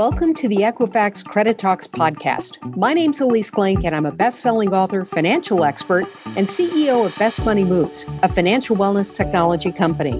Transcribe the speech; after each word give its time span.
Welcome 0.00 0.32
to 0.36 0.48
the 0.48 0.56
Equifax 0.56 1.22
Credit 1.26 1.58
Talks 1.58 1.86
podcast. 1.86 2.74
My 2.74 2.94
name's 2.94 3.20
Ilyce 3.20 3.50
Glink, 3.50 3.84
and 3.84 3.94
I'm 3.94 4.06
a 4.06 4.10
best 4.10 4.40
selling 4.40 4.72
author, 4.72 5.04
financial 5.04 5.62
expert, 5.62 6.06
and 6.24 6.48
CEO 6.48 7.04
of 7.04 7.14
Best 7.16 7.44
Money 7.44 7.64
Moves, 7.64 8.06
a 8.22 8.28
financial 8.32 8.74
wellness 8.74 9.14
technology 9.14 9.70
company. 9.70 10.14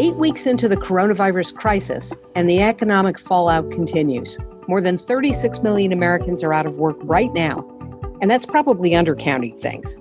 Eight 0.00 0.16
weeks 0.16 0.48
into 0.48 0.66
the 0.66 0.76
coronavirus 0.76 1.54
crisis, 1.54 2.12
and 2.34 2.50
the 2.50 2.60
economic 2.60 3.20
fallout 3.20 3.70
continues. 3.70 4.36
More 4.66 4.80
than 4.80 4.98
36 4.98 5.62
million 5.62 5.92
Americans 5.92 6.42
are 6.42 6.52
out 6.52 6.66
of 6.66 6.74
work 6.78 6.96
right 7.02 7.32
now, 7.32 7.64
and 8.20 8.28
that's 8.28 8.46
probably 8.46 8.90
undercounting 8.90 9.56
things. 9.60 9.96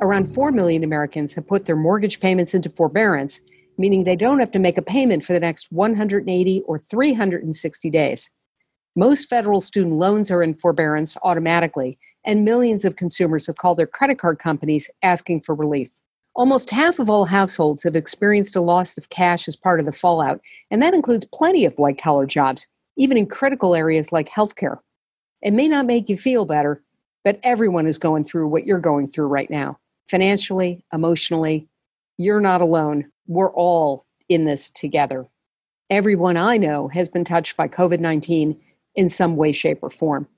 Around 0.00 0.32
4 0.32 0.50
million 0.50 0.82
Americans 0.82 1.34
have 1.34 1.46
put 1.46 1.66
their 1.66 1.76
mortgage 1.76 2.20
payments 2.20 2.54
into 2.54 2.70
forbearance 2.70 3.42
meaning 3.78 4.04
they 4.04 4.16
don't 4.16 4.38
have 4.38 4.50
to 4.52 4.58
make 4.58 4.78
a 4.78 4.82
payment 4.82 5.24
for 5.24 5.32
the 5.32 5.40
next 5.40 5.72
180 5.72 6.62
or 6.66 6.78
360 6.78 7.90
days. 7.90 8.30
Most 8.96 9.28
federal 9.28 9.60
student 9.60 9.96
loans 9.96 10.30
are 10.30 10.42
in 10.42 10.54
forbearance 10.54 11.16
automatically, 11.22 11.98
and 12.24 12.44
millions 12.44 12.84
of 12.84 12.96
consumers 12.96 13.46
have 13.46 13.56
called 13.56 13.78
their 13.78 13.86
credit 13.86 14.18
card 14.18 14.38
companies 14.38 14.90
asking 15.02 15.40
for 15.40 15.54
relief. 15.54 15.90
Almost 16.36 16.70
half 16.70 16.98
of 16.98 17.10
all 17.10 17.26
households 17.26 17.84
have 17.84 17.96
experienced 17.96 18.56
a 18.56 18.60
loss 18.60 18.98
of 18.98 19.08
cash 19.10 19.46
as 19.46 19.56
part 19.56 19.80
of 19.80 19.86
the 19.86 19.92
fallout, 19.92 20.40
and 20.70 20.82
that 20.82 20.94
includes 20.94 21.26
plenty 21.32 21.64
of 21.64 21.74
white 21.74 21.98
collar 21.98 22.26
jobs, 22.26 22.66
even 22.96 23.16
in 23.16 23.26
critical 23.26 23.74
areas 23.74 24.12
like 24.12 24.28
healthcare. 24.28 24.78
It 25.42 25.52
may 25.52 25.68
not 25.68 25.86
make 25.86 26.08
you 26.08 26.16
feel 26.16 26.44
better, 26.44 26.82
but 27.24 27.38
everyone 27.42 27.86
is 27.86 27.98
going 27.98 28.24
through 28.24 28.48
what 28.48 28.66
you're 28.66 28.78
going 28.78 29.06
through 29.08 29.26
right 29.26 29.50
now 29.50 29.78
financially, 30.06 30.84
emotionally. 30.92 31.66
You're 32.16 32.40
not 32.40 32.60
alone 32.60 33.10
we're 33.26 33.52
all 33.52 34.06
in 34.28 34.44
this 34.44 34.70
together. 34.70 35.26
Everyone 35.90 36.36
I 36.36 36.56
know 36.56 36.88
has 36.88 37.08
been 37.08 37.24
touched 37.24 37.56
by 37.56 37.68
COVID 37.68 38.00
19 38.00 38.58
in 38.96 39.08
some 39.08 39.36
way, 39.36 39.52
shape, 39.52 39.78
or 39.82 39.90
form. 39.90 40.28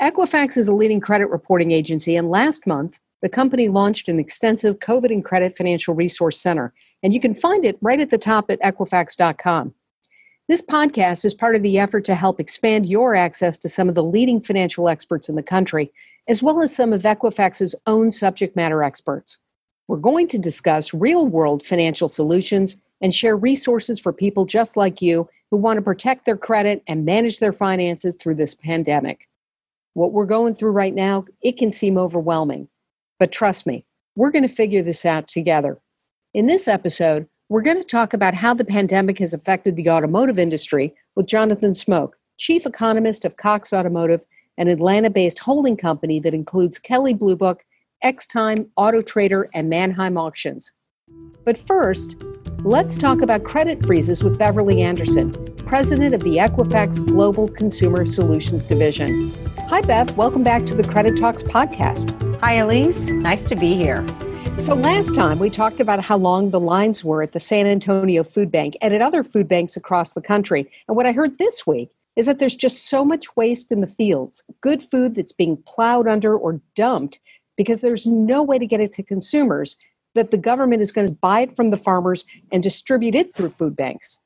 Equifax 0.00 0.56
is 0.56 0.68
a 0.68 0.74
leading 0.74 1.00
credit 1.00 1.30
reporting 1.30 1.70
agency, 1.70 2.16
and 2.16 2.30
last 2.30 2.66
month, 2.66 2.98
the 3.22 3.28
company 3.28 3.68
launched 3.68 4.08
an 4.08 4.18
extensive 4.18 4.80
COVID 4.80 5.10
and 5.10 5.24
Credit 5.24 5.56
Financial 5.56 5.94
Resource 5.94 6.38
Center, 6.38 6.74
and 7.02 7.14
you 7.14 7.20
can 7.20 7.34
find 7.34 7.64
it 7.64 7.78
right 7.80 8.00
at 8.00 8.10
the 8.10 8.18
top 8.18 8.50
at 8.50 8.60
Equifax.com. 8.60 9.72
This 10.46 10.60
podcast 10.60 11.24
is 11.24 11.32
part 11.32 11.56
of 11.56 11.62
the 11.62 11.78
effort 11.78 12.04
to 12.04 12.14
help 12.14 12.38
expand 12.38 12.84
your 12.84 13.14
access 13.14 13.58
to 13.60 13.68
some 13.68 13.88
of 13.88 13.94
the 13.94 14.04
leading 14.04 14.42
financial 14.42 14.88
experts 14.88 15.30
in 15.30 15.36
the 15.36 15.42
country, 15.42 15.90
as 16.28 16.42
well 16.42 16.60
as 16.60 16.74
some 16.74 16.92
of 16.92 17.02
Equifax's 17.02 17.74
own 17.86 18.10
subject 18.10 18.54
matter 18.54 18.82
experts. 18.82 19.38
We're 19.86 19.96
going 19.98 20.28
to 20.28 20.38
discuss 20.38 20.94
real 20.94 21.26
world 21.26 21.62
financial 21.62 22.08
solutions 22.08 22.78
and 23.00 23.12
share 23.12 23.36
resources 23.36 24.00
for 24.00 24.12
people 24.12 24.46
just 24.46 24.76
like 24.76 25.02
you 25.02 25.28
who 25.50 25.58
want 25.58 25.76
to 25.76 25.82
protect 25.82 26.24
their 26.24 26.36
credit 26.36 26.82
and 26.86 27.04
manage 27.04 27.38
their 27.38 27.52
finances 27.52 28.14
through 28.14 28.36
this 28.36 28.54
pandemic. 28.54 29.28
What 29.92 30.12
we're 30.12 30.26
going 30.26 30.54
through 30.54 30.72
right 30.72 30.94
now, 30.94 31.26
it 31.42 31.58
can 31.58 31.70
seem 31.70 31.98
overwhelming. 31.98 32.68
But 33.18 33.30
trust 33.30 33.66
me, 33.66 33.84
we're 34.16 34.30
going 34.30 34.46
to 34.46 34.54
figure 34.54 34.82
this 34.82 35.04
out 35.04 35.28
together. 35.28 35.78
In 36.32 36.46
this 36.46 36.66
episode, 36.66 37.28
we're 37.50 37.62
going 37.62 37.76
to 37.76 37.84
talk 37.84 38.14
about 38.14 38.34
how 38.34 38.54
the 38.54 38.64
pandemic 38.64 39.18
has 39.18 39.34
affected 39.34 39.76
the 39.76 39.90
automotive 39.90 40.38
industry 40.38 40.94
with 41.14 41.28
Jonathan 41.28 41.74
Smoke, 41.74 42.16
chief 42.38 42.64
economist 42.64 43.24
of 43.24 43.36
Cox 43.36 43.72
Automotive, 43.72 44.24
an 44.56 44.68
Atlanta 44.68 45.10
based 45.10 45.38
holding 45.38 45.76
company 45.76 46.18
that 46.20 46.34
includes 46.34 46.78
Kelley 46.78 47.12
Blue 47.12 47.36
Book 47.36 47.64
Xtime, 48.04 48.68
Auto 48.76 49.00
Trader, 49.00 49.48
and 49.54 49.70
Manheim 49.70 50.18
Auctions. 50.18 50.70
But 51.46 51.56
first, 51.56 52.16
let's 52.58 52.98
talk 52.98 53.22
about 53.22 53.44
credit 53.44 53.84
freezes 53.86 54.22
with 54.22 54.38
Beverly 54.38 54.82
Anderson, 54.82 55.32
president 55.64 56.14
of 56.14 56.22
the 56.22 56.36
Equifax 56.36 57.04
Global 57.06 57.48
Consumer 57.48 58.04
Solutions 58.04 58.66
Division. 58.66 59.32
Hi, 59.68 59.80
Bev. 59.80 60.18
Welcome 60.18 60.42
back 60.42 60.66
to 60.66 60.74
the 60.74 60.84
Credit 60.84 61.16
Talks 61.16 61.42
podcast. 61.42 62.12
Hi, 62.40 62.58
Ilyce. 62.58 63.10
Nice 63.10 63.44
to 63.44 63.56
be 63.56 63.74
here. 63.74 64.06
So, 64.58 64.74
last 64.74 65.14
time 65.14 65.38
we 65.38 65.48
talked 65.48 65.80
about 65.80 66.00
how 66.00 66.18
long 66.18 66.50
the 66.50 66.60
lines 66.60 67.02
were 67.02 67.22
at 67.22 67.32
the 67.32 67.40
San 67.40 67.66
Antonio 67.66 68.22
Food 68.22 68.52
Bank 68.52 68.76
and 68.82 68.92
at 68.92 69.00
other 69.00 69.24
food 69.24 69.48
banks 69.48 69.78
across 69.78 70.12
the 70.12 70.20
country. 70.20 70.70
And 70.88 70.96
what 70.96 71.06
I 71.06 71.12
heard 71.12 71.38
this 71.38 71.66
week 71.66 71.90
is 72.16 72.26
that 72.26 72.38
there's 72.38 72.54
just 72.54 72.88
so 72.88 73.02
much 73.02 73.34
waste 73.34 73.72
in 73.72 73.80
the 73.80 73.86
fields, 73.86 74.44
good 74.60 74.82
food 74.82 75.14
that's 75.14 75.32
being 75.32 75.56
plowed 75.66 76.06
under 76.06 76.36
or 76.36 76.60
dumped 76.76 77.18
because 77.56 77.80
there's 77.80 78.06
no 78.06 78.42
way 78.42 78.58
to 78.58 78.66
get 78.66 78.80
it 78.80 78.92
to 78.94 79.02
consumers 79.02 79.76
that 80.14 80.30
the 80.30 80.38
government 80.38 80.82
is 80.82 80.92
going 80.92 81.08
to 81.08 81.14
buy 81.14 81.40
it 81.40 81.56
from 81.56 81.70
the 81.70 81.76
farmers 81.76 82.24
and 82.52 82.62
distribute 82.62 83.14
it 83.14 83.34
through 83.34 83.50
food 83.50 83.76
banks. 83.76 84.20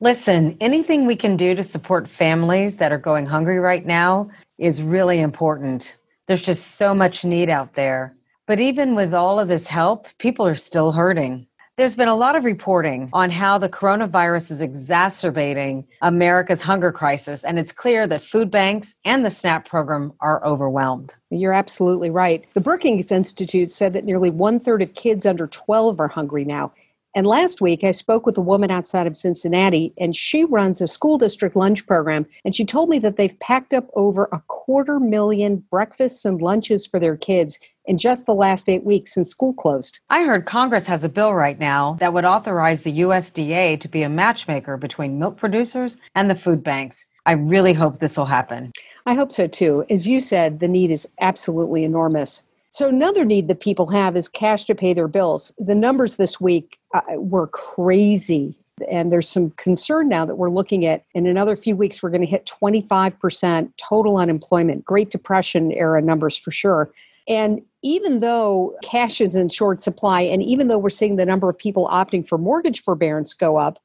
Listen, 0.00 0.56
anything 0.60 1.06
we 1.06 1.16
can 1.16 1.36
do 1.36 1.54
to 1.54 1.62
support 1.62 2.08
families 2.08 2.76
that 2.76 2.92
are 2.92 2.98
going 2.98 3.26
hungry 3.26 3.58
right 3.58 3.86
now 3.86 4.28
is 4.58 4.82
really 4.82 5.20
important. 5.20 5.96
There's 6.26 6.42
just 6.42 6.76
so 6.76 6.94
much 6.94 7.24
need 7.24 7.48
out 7.48 7.74
there. 7.74 8.14
But 8.46 8.60
even 8.60 8.94
with 8.94 9.14
all 9.14 9.40
of 9.40 9.48
this 9.48 9.66
help, 9.66 10.06
people 10.18 10.46
are 10.46 10.54
still 10.54 10.92
hurting. 10.92 11.46
There's 11.76 11.96
been 11.96 12.06
a 12.06 12.14
lot 12.14 12.36
of 12.36 12.44
reporting 12.44 13.10
on 13.12 13.30
how 13.30 13.58
the 13.58 13.68
coronavirus 13.68 14.52
is 14.52 14.62
exacerbating 14.62 15.84
America's 16.02 16.62
hunger 16.62 16.92
crisis, 16.92 17.42
and 17.42 17.58
it's 17.58 17.72
clear 17.72 18.06
that 18.06 18.22
food 18.22 18.48
banks 18.48 18.94
and 19.04 19.26
the 19.26 19.30
SNAP 19.30 19.68
program 19.68 20.12
are 20.20 20.44
overwhelmed. 20.46 21.16
You're 21.30 21.52
absolutely 21.52 22.10
right. 22.10 22.44
The 22.54 22.60
Brookings 22.60 23.10
Institute 23.10 23.72
said 23.72 23.92
that 23.94 24.04
nearly 24.04 24.30
one 24.30 24.60
third 24.60 24.82
of 24.82 24.94
kids 24.94 25.26
under 25.26 25.48
12 25.48 25.98
are 25.98 26.06
hungry 26.06 26.44
now. 26.44 26.72
And 27.16 27.26
last 27.26 27.60
week, 27.60 27.82
I 27.82 27.90
spoke 27.90 28.24
with 28.24 28.38
a 28.38 28.40
woman 28.40 28.70
outside 28.70 29.08
of 29.08 29.16
Cincinnati, 29.16 29.92
and 29.98 30.14
she 30.14 30.44
runs 30.44 30.80
a 30.80 30.86
school 30.86 31.18
district 31.18 31.56
lunch 31.56 31.88
program. 31.88 32.24
And 32.44 32.54
she 32.54 32.64
told 32.64 32.88
me 32.88 33.00
that 33.00 33.16
they've 33.16 33.38
packed 33.40 33.74
up 33.74 33.88
over 33.94 34.28
a 34.30 34.40
quarter 34.46 35.00
million 35.00 35.56
breakfasts 35.70 36.24
and 36.24 36.40
lunches 36.40 36.86
for 36.86 37.00
their 37.00 37.16
kids 37.16 37.58
in 37.86 37.98
just 37.98 38.26
the 38.26 38.34
last 38.34 38.68
eight 38.68 38.84
weeks 38.84 39.14
since 39.14 39.30
school 39.30 39.52
closed. 39.52 39.98
I 40.10 40.24
heard 40.24 40.46
Congress 40.46 40.86
has 40.86 41.04
a 41.04 41.08
bill 41.08 41.34
right 41.34 41.58
now 41.58 41.96
that 42.00 42.12
would 42.12 42.24
authorize 42.24 42.82
the 42.82 43.00
USDA 43.00 43.78
to 43.80 43.88
be 43.88 44.02
a 44.02 44.08
matchmaker 44.08 44.76
between 44.76 45.18
milk 45.18 45.36
producers 45.36 45.96
and 46.14 46.30
the 46.30 46.34
food 46.34 46.62
banks. 46.62 47.06
I 47.26 47.32
really 47.32 47.72
hope 47.72 47.98
this 47.98 48.16
will 48.16 48.26
happen. 48.26 48.72
I 49.06 49.14
hope 49.14 49.32
so 49.32 49.46
too. 49.46 49.84
As 49.90 50.06
you 50.06 50.20
said, 50.20 50.60
the 50.60 50.68
need 50.68 50.90
is 50.90 51.08
absolutely 51.20 51.84
enormous. 51.84 52.42
So, 52.70 52.88
another 52.88 53.24
need 53.24 53.46
that 53.48 53.60
people 53.60 53.86
have 53.86 54.16
is 54.16 54.28
cash 54.28 54.64
to 54.64 54.74
pay 54.74 54.94
their 54.94 55.06
bills. 55.06 55.52
The 55.58 55.76
numbers 55.76 56.16
this 56.16 56.40
week 56.40 56.78
uh, 56.92 57.02
were 57.14 57.46
crazy. 57.46 58.56
And 58.90 59.12
there's 59.12 59.28
some 59.28 59.50
concern 59.50 60.08
now 60.08 60.26
that 60.26 60.34
we're 60.34 60.50
looking 60.50 60.84
at 60.84 61.04
in 61.14 61.28
another 61.28 61.56
few 61.56 61.76
weeks, 61.76 62.02
we're 62.02 62.10
going 62.10 62.22
to 62.22 62.26
hit 62.26 62.50
25% 62.60 63.72
total 63.76 64.16
unemployment, 64.16 64.84
Great 64.84 65.12
Depression 65.12 65.70
era 65.70 66.02
numbers 66.02 66.36
for 66.36 66.50
sure. 66.50 66.90
And 67.28 67.62
even 67.82 68.20
though 68.20 68.76
cash 68.82 69.20
is 69.20 69.36
in 69.36 69.48
short 69.48 69.80
supply, 69.80 70.22
and 70.22 70.42
even 70.42 70.68
though 70.68 70.78
we're 70.78 70.90
seeing 70.90 71.16
the 71.16 71.26
number 71.26 71.48
of 71.48 71.56
people 71.56 71.88
opting 71.88 72.26
for 72.26 72.38
mortgage 72.38 72.82
forbearance 72.82 73.34
go 73.34 73.56
up, 73.56 73.78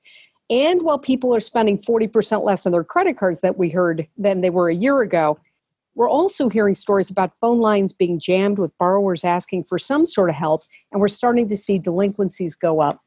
and 0.49 0.81
while 0.81 0.99
people 0.99 1.33
are 1.35 1.39
spending 1.39 1.77
40% 1.77 2.43
less 2.43 2.65
on 2.65 2.71
their 2.71 2.83
credit 2.83 3.17
cards 3.17 3.41
that 3.41 3.57
we 3.57 3.69
heard 3.69 4.07
than 4.17 4.41
they 4.41 4.49
were 4.49 4.69
a 4.69 4.75
year 4.75 5.01
ago, 5.01 5.37
we're 5.95 6.09
also 6.09 6.49
hearing 6.49 6.75
stories 6.75 7.09
about 7.09 7.33
phone 7.41 7.59
lines 7.59 7.93
being 7.93 8.19
jammed 8.19 8.57
with 8.57 8.77
borrowers 8.77 9.23
asking 9.23 9.65
for 9.65 9.77
some 9.77 10.05
sort 10.05 10.29
of 10.29 10.35
help, 10.35 10.63
and 10.91 11.01
we're 11.01 11.07
starting 11.07 11.47
to 11.49 11.57
see 11.57 11.77
delinquencies 11.77 12.55
go 12.55 12.79
up. 12.79 13.01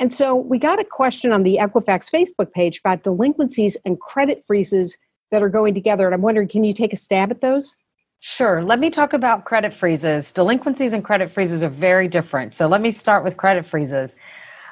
And 0.00 0.12
so 0.12 0.36
we 0.36 0.58
got 0.58 0.78
a 0.78 0.84
question 0.84 1.32
on 1.32 1.42
the 1.42 1.58
Equifax 1.60 2.10
Facebook 2.10 2.52
page 2.52 2.78
about 2.78 3.02
delinquencies 3.02 3.76
and 3.84 4.00
credit 4.00 4.44
freezes 4.46 4.96
that 5.30 5.42
are 5.42 5.48
going 5.48 5.74
together. 5.74 6.06
And 6.06 6.14
I'm 6.14 6.22
wondering, 6.22 6.48
can 6.48 6.64
you 6.64 6.72
take 6.72 6.92
a 6.92 6.96
stab 6.96 7.30
at 7.30 7.40
those? 7.40 7.74
Sure. 8.20 8.64
Let 8.64 8.80
me 8.80 8.90
talk 8.90 9.12
about 9.12 9.44
credit 9.44 9.72
freezes. 9.72 10.32
Delinquencies 10.32 10.92
and 10.92 11.04
credit 11.04 11.30
freezes 11.30 11.62
are 11.62 11.68
very 11.68 12.08
different. 12.08 12.54
So 12.54 12.66
let 12.66 12.80
me 12.80 12.90
start 12.90 13.22
with 13.24 13.36
credit 13.36 13.64
freezes. 13.64 14.16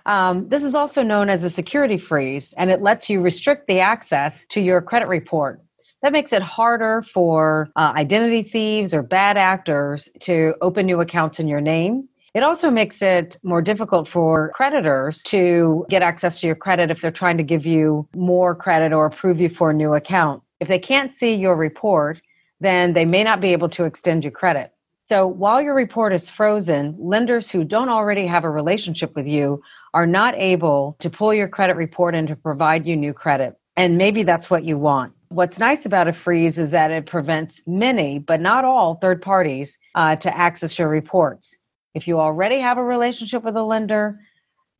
Um, 0.07 0.49
this 0.49 0.65
is 0.65 0.75
also 0.75 1.03
known 1.03 1.29
as 1.29 1.45
a 1.45 1.51
security 1.51 1.99
freeze, 1.99 2.55
and 2.59 2.71
it 2.71 2.83
lets 2.83 3.11
you 3.11 3.21
restrict 3.21 3.67
the 3.67 3.81
access 3.81 4.45
to 4.51 4.61
your 4.61 4.81
credit 4.81 5.09
report 5.09 5.61
that 6.03 6.13
makes 6.13 6.33
it 6.33 6.43
harder 6.43 7.05
for 7.13 7.69
uh, 7.77 7.93
identity 7.97 8.43
thieves 8.43 8.95
or 8.95 9.03
bad 9.03 9.37
actors 9.37 10.09
to 10.21 10.55
open 10.61 10.87
new 10.87 11.01
accounts 11.01 11.41
in 11.41 11.49
your 11.49 11.61
name. 11.61 12.09
It 12.35 12.43
also 12.43 12.71
makes 12.71 13.03
it 13.03 13.39
more 13.43 13.63
difficult 13.63 14.07
for 14.07 14.51
creditors 14.55 15.23
to 15.25 15.87
get 15.89 16.03
access 16.03 16.41
to 16.41 16.47
your 16.47 16.57
credit 16.57 16.91
if 16.91 17.01
they're 17.01 17.11
trying 17.11 17.39
to 17.39 17.43
give 17.43 17.67
you 17.67 18.07
more 18.15 18.55
credit 18.55 18.93
or 18.93 19.07
approve 19.07 19.41
you 19.41 19.49
for 19.49 19.71
a 19.71 19.75
new 19.75 19.95
account. 19.95 20.43
If 20.61 20.69
they 20.69 20.79
can't 20.79 21.15
see 21.15 21.35
your 21.35 21.57
report, 21.57 22.21
then 22.61 22.93
they 22.93 23.05
may 23.05 23.23
not 23.23 23.41
be 23.41 23.53
able 23.53 23.69
to 23.71 23.85
extend 23.85 24.25
you 24.25 24.31
credit. 24.31 24.73
So 25.05 25.27
while 25.27 25.63
your 25.63 25.75
report 25.75 26.13
is 26.13 26.29
frozen, 26.29 26.97
lenders 26.99 27.49
who 27.49 27.63
don't 27.63 27.89
already 27.89 28.27
have 28.27 28.43
a 28.43 28.51
relationship 28.51 29.15
with 29.15 29.27
you 29.27 29.63
are 29.95 30.07
not 30.07 30.35
able 30.35 30.97
to 30.99 31.09
pull 31.09 31.33
your 31.33 31.47
credit 31.47 31.77
report 31.77 32.15
and 32.15 32.27
to 32.27 32.35
provide 32.35 32.87
you 32.87 32.97
new 32.97 33.13
credit. 33.13 33.57
And 33.77 33.97
maybe 33.97 34.25
that's 34.25 34.51
what 34.51 34.65
you 34.65 34.79
want. 34.79 35.13
What's 35.29 35.59
nice 35.59 35.87
about 35.87 36.09
a 36.09 36.13
freeze 36.13 36.59
is 36.59 36.71
that 36.73 36.91
it 36.91 37.07
prevents 37.07 37.63
many, 37.67 38.19
but 38.19 38.41
not 38.41 38.65
all, 38.65 38.97
third 38.97 39.23
parties 39.23 39.79
uh, 39.95 40.17
to 40.17 40.37
access 40.37 40.79
your 40.79 40.89
reports. 40.89 41.57
If 41.95 42.09
you 42.09 42.19
already 42.19 42.59
have 42.59 42.79
a 42.79 42.85
relationship 42.85 43.45
with 43.45 43.57
a 43.57 43.63
lender, 43.63 44.19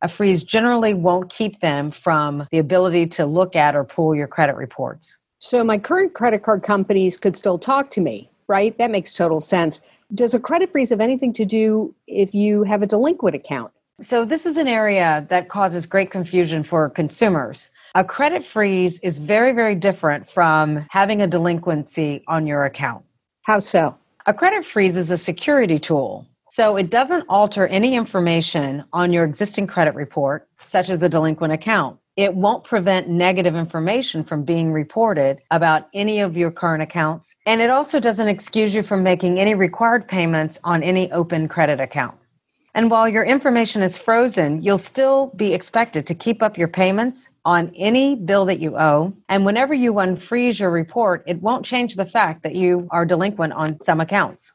a 0.01 0.07
freeze 0.07 0.43
generally 0.43 0.93
won't 0.93 1.29
keep 1.29 1.59
them 1.61 1.89
from 1.89 2.47
the 2.51 2.59
ability 2.59 3.07
to 3.07 3.25
look 3.25 3.55
at 3.55 3.75
or 3.75 3.83
pull 3.83 4.13
your 4.13 4.27
credit 4.27 4.55
reports. 4.55 5.17
So 5.39 5.63
my 5.63 5.77
current 5.77 6.13
credit 6.13 6.41
card 6.41 6.63
companies 6.63 7.17
could 7.17 7.37
still 7.37 7.59
talk 7.59 7.91
to 7.91 8.01
me, 8.01 8.29
right? 8.47 8.75
That 8.77 8.89
makes 8.89 9.13
total 9.13 9.39
sense. 9.39 9.81
Does 10.15 10.33
a 10.33 10.39
credit 10.39 10.71
freeze 10.71 10.89
have 10.89 10.99
anything 10.99 11.31
to 11.33 11.45
do 11.45 11.93
if 12.07 12.33
you 12.33 12.63
have 12.63 12.81
a 12.81 12.87
delinquent 12.87 13.35
account? 13.35 13.71
So, 14.01 14.25
this 14.25 14.45
is 14.45 14.57
an 14.57 14.67
area 14.67 15.25
that 15.29 15.49
causes 15.49 15.85
great 15.85 16.11
confusion 16.11 16.63
for 16.63 16.89
consumers. 16.89 17.67
A 17.95 18.03
credit 18.03 18.43
freeze 18.43 18.99
is 18.99 19.17
very, 19.17 19.53
very 19.53 19.73
different 19.73 20.29
from 20.29 20.85
having 20.89 21.21
a 21.21 21.27
delinquency 21.27 22.23
on 22.27 22.45
your 22.45 22.65
account. 22.65 23.03
How 23.43 23.59
so? 23.59 23.95
A 24.27 24.33
credit 24.33 24.65
freeze 24.65 24.97
is 24.97 25.09
a 25.09 25.17
security 25.17 25.79
tool. 25.79 26.27
So, 26.51 26.77
it 26.77 26.91
doesn't 26.91 27.25
alter 27.27 27.67
any 27.67 27.95
information 27.95 28.83
on 28.93 29.11
your 29.13 29.23
existing 29.23 29.65
credit 29.65 29.95
report, 29.95 30.47
such 30.61 30.89
as 30.89 30.99
the 30.99 31.09
delinquent 31.09 31.53
account. 31.53 31.99
It 32.17 32.33
won't 32.33 32.63
prevent 32.63 33.07
negative 33.07 33.55
information 33.55 34.23
from 34.23 34.43
being 34.43 34.73
reported 34.73 35.39
about 35.51 35.87
any 35.93 36.19
of 36.19 36.35
your 36.35 36.49
current 36.49 36.81
accounts. 36.81 37.35
And 37.45 37.61
it 37.61 37.69
also 37.69 37.99
doesn't 37.99 38.27
excuse 38.27 38.73
you 38.73 38.81
from 38.81 39.03
making 39.03 39.39
any 39.39 39.53
required 39.53 40.07
payments 40.07 40.59
on 40.63 40.81
any 40.81 41.11
open 41.11 41.47
credit 41.47 41.79
account. 41.79 42.17
And 42.73 42.89
while 42.89 43.07
your 43.07 43.23
information 43.23 43.83
is 43.83 43.99
frozen, 43.99 44.63
you'll 44.63 44.79
still 44.79 45.27
be 45.35 45.53
expected 45.53 46.07
to 46.07 46.15
keep 46.15 46.41
up 46.41 46.57
your 46.57 46.67
payments 46.67 47.29
on 47.45 47.71
any 47.75 48.15
bill 48.15 48.45
that 48.45 48.59
you 48.59 48.75
owe. 48.79 49.13
And 49.29 49.45
whenever 49.45 49.75
you 49.75 49.93
unfreeze 49.93 50.59
your 50.59 50.71
report, 50.71 51.23
it 51.27 51.43
won't 51.43 51.65
change 51.65 51.97
the 51.97 52.05
fact 52.07 52.41
that 52.41 52.55
you 52.55 52.87
are 52.89 53.05
delinquent 53.05 53.53
on 53.53 53.79
some 53.83 53.99
accounts. 53.99 54.51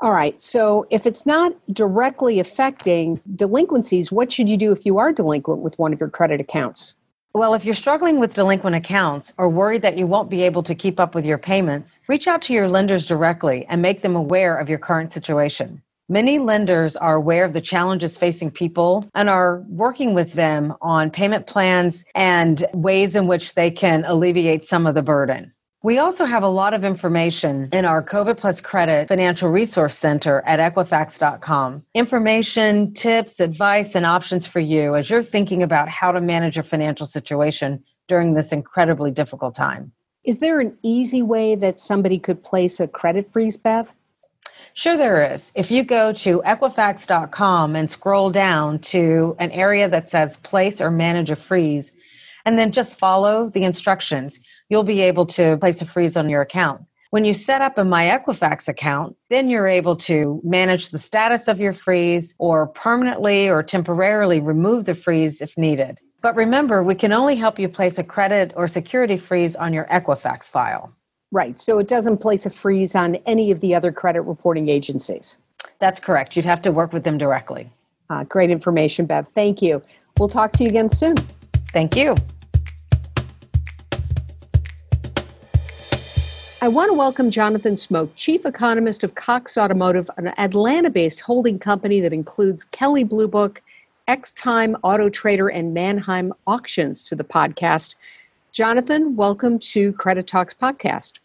All 0.00 0.12
right. 0.12 0.40
So 0.40 0.86
if 0.88 1.06
it's 1.06 1.26
not 1.26 1.52
directly 1.74 2.40
affecting 2.40 3.20
delinquencies, 3.36 4.10
what 4.10 4.32
should 4.32 4.48
you 4.48 4.56
do 4.56 4.72
if 4.72 4.86
you 4.86 4.96
are 4.96 5.12
delinquent 5.12 5.60
with 5.60 5.78
one 5.78 5.92
of 5.92 6.00
your 6.00 6.08
credit 6.08 6.40
accounts? 6.40 6.94
Well, 7.34 7.54
if 7.54 7.64
you're 7.64 7.72
struggling 7.72 8.20
with 8.20 8.34
delinquent 8.34 8.76
accounts 8.76 9.32
or 9.38 9.48
worried 9.48 9.80
that 9.82 9.96
you 9.96 10.06
won't 10.06 10.28
be 10.28 10.42
able 10.42 10.62
to 10.64 10.74
keep 10.74 11.00
up 11.00 11.14
with 11.14 11.24
your 11.24 11.38
payments, 11.38 11.98
reach 12.06 12.28
out 12.28 12.42
to 12.42 12.52
your 12.52 12.68
lenders 12.68 13.06
directly 13.06 13.64
and 13.70 13.80
make 13.80 14.02
them 14.02 14.14
aware 14.14 14.58
of 14.58 14.68
your 14.68 14.78
current 14.78 15.14
situation. 15.14 15.80
Many 16.10 16.38
lenders 16.38 16.94
are 16.94 17.14
aware 17.14 17.46
of 17.46 17.54
the 17.54 17.62
challenges 17.62 18.18
facing 18.18 18.50
people 18.50 19.08
and 19.14 19.30
are 19.30 19.64
working 19.70 20.12
with 20.12 20.34
them 20.34 20.74
on 20.82 21.10
payment 21.10 21.46
plans 21.46 22.04
and 22.14 22.66
ways 22.74 23.16
in 23.16 23.26
which 23.26 23.54
they 23.54 23.70
can 23.70 24.04
alleviate 24.04 24.66
some 24.66 24.86
of 24.86 24.94
the 24.94 25.00
burden. 25.00 25.54
We 25.84 25.98
also 25.98 26.26
have 26.26 26.44
a 26.44 26.48
lot 26.48 26.74
of 26.74 26.84
information 26.84 27.68
in 27.72 27.84
our 27.84 28.04
COVID 28.04 28.36
Plus 28.36 28.60
Credit 28.60 29.08
Financial 29.08 29.50
Resource 29.50 29.98
Center 29.98 30.40
at 30.46 30.60
Equifax.com. 30.60 31.84
Information, 31.94 32.94
tips, 32.94 33.40
advice, 33.40 33.96
and 33.96 34.06
options 34.06 34.46
for 34.46 34.60
you 34.60 34.94
as 34.94 35.10
you're 35.10 35.24
thinking 35.24 35.60
about 35.60 35.88
how 35.88 36.12
to 36.12 36.20
manage 36.20 36.54
your 36.54 36.62
financial 36.62 37.04
situation 37.04 37.82
during 38.06 38.34
this 38.34 38.52
incredibly 38.52 39.10
difficult 39.10 39.56
time. 39.56 39.90
Is 40.22 40.38
there 40.38 40.60
an 40.60 40.78
easy 40.84 41.20
way 41.20 41.56
that 41.56 41.80
somebody 41.80 42.16
could 42.16 42.44
place 42.44 42.78
a 42.78 42.86
credit 42.86 43.32
freeze, 43.32 43.56
Beth? 43.56 43.92
Sure, 44.74 44.96
there 44.96 45.32
is. 45.32 45.50
If 45.56 45.72
you 45.72 45.82
go 45.82 46.12
to 46.12 46.42
Equifax.com 46.46 47.74
and 47.74 47.90
scroll 47.90 48.30
down 48.30 48.78
to 48.78 49.34
an 49.40 49.50
area 49.50 49.88
that 49.88 50.08
says 50.08 50.36
place 50.36 50.80
or 50.80 50.92
manage 50.92 51.32
a 51.32 51.36
freeze, 51.36 51.92
and 52.44 52.58
then 52.58 52.72
just 52.72 52.98
follow 52.98 53.50
the 53.50 53.64
instructions, 53.64 54.40
you'll 54.72 54.82
be 54.82 55.02
able 55.02 55.26
to 55.26 55.58
place 55.58 55.82
a 55.82 55.84
freeze 55.84 56.16
on 56.16 56.30
your 56.30 56.40
account. 56.40 56.80
When 57.10 57.26
you 57.26 57.34
set 57.34 57.60
up 57.60 57.76
a 57.76 57.84
My 57.84 58.04
Equifax 58.04 58.68
account, 58.68 59.14
then 59.28 59.50
you're 59.50 59.68
able 59.68 59.94
to 59.96 60.40
manage 60.42 60.88
the 60.88 60.98
status 60.98 61.46
of 61.46 61.60
your 61.60 61.74
freeze 61.74 62.34
or 62.38 62.68
permanently 62.68 63.50
or 63.50 63.62
temporarily 63.62 64.40
remove 64.40 64.86
the 64.86 64.94
freeze 64.94 65.42
if 65.42 65.58
needed. 65.58 66.00
But 66.22 66.34
remember, 66.36 66.82
we 66.82 66.94
can 66.94 67.12
only 67.12 67.36
help 67.36 67.58
you 67.58 67.68
place 67.68 67.98
a 67.98 68.02
credit 68.02 68.54
or 68.56 68.66
security 68.66 69.18
freeze 69.18 69.54
on 69.54 69.74
your 69.74 69.84
Equifax 69.88 70.50
file. 70.50 70.90
Right. 71.32 71.58
So 71.58 71.78
it 71.78 71.86
doesn't 71.86 72.22
place 72.22 72.46
a 72.46 72.50
freeze 72.50 72.94
on 72.94 73.16
any 73.26 73.50
of 73.50 73.60
the 73.60 73.74
other 73.74 73.92
credit 73.92 74.22
reporting 74.22 74.70
agencies. 74.70 75.36
That's 75.80 76.00
correct. 76.00 76.34
You'd 76.34 76.46
have 76.46 76.62
to 76.62 76.72
work 76.72 76.94
with 76.94 77.04
them 77.04 77.18
directly. 77.18 77.68
Uh, 78.08 78.24
great 78.24 78.48
information, 78.48 79.04
Bev. 79.04 79.26
Thank 79.34 79.60
you. 79.60 79.82
We'll 80.18 80.30
talk 80.30 80.52
to 80.52 80.64
you 80.64 80.70
again 80.70 80.88
soon. 80.88 81.16
Thank 81.74 81.94
you. 81.94 82.14
I 86.62 86.68
want 86.68 86.90
to 86.90 86.94
welcome 86.94 87.32
Jonathan 87.32 87.76
Smoke, 87.76 88.12
Chief 88.14 88.46
Economist 88.46 89.02
of 89.02 89.16
Cox 89.16 89.58
Automotive, 89.58 90.08
an 90.16 90.32
Atlanta 90.38 90.90
based 90.90 91.18
holding 91.18 91.58
company 91.58 92.00
that 92.00 92.12
includes 92.12 92.62
Kelley 92.62 93.02
Blue 93.02 93.26
Book, 93.26 93.60
Xtime 94.06 94.78
Auto 94.84 95.08
Trader, 95.08 95.48
and 95.48 95.74
Manheim 95.74 96.32
Auctions 96.46 97.02
to 97.02 97.16
the 97.16 97.24
podcast. 97.24 97.96
Jonathan, 98.52 99.16
welcome 99.16 99.58
to 99.58 99.92
Credit 99.94 100.24
Talks 100.24 100.54
podcast. 100.54 101.18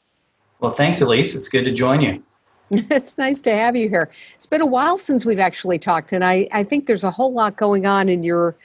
Well, 0.59 0.71
thanks, 0.71 0.99
Ilyce. 1.01 1.35
It's 1.35 1.49
good 1.49 1.65
to 1.65 1.71
join 1.71 2.01
you. 2.01 2.23
it's 2.71 3.19
nice 3.19 3.39
to 3.41 3.51
have 3.51 3.75
you 3.75 3.89
here. 3.89 4.09
It's 4.33 4.47
been 4.47 4.61
a 4.61 4.65
while 4.65 4.97
since 4.97 5.23
we've 5.23 5.37
actually 5.37 5.77
talked, 5.77 6.13
and 6.13 6.23
I, 6.23 6.47
I 6.51 6.63
think 6.63 6.87
there's 6.87 7.03
a 7.03 7.11
whole 7.11 7.31
lot 7.31 7.57
going 7.57 7.85
on 7.85 8.09
in 8.09 8.23
your 8.23 8.55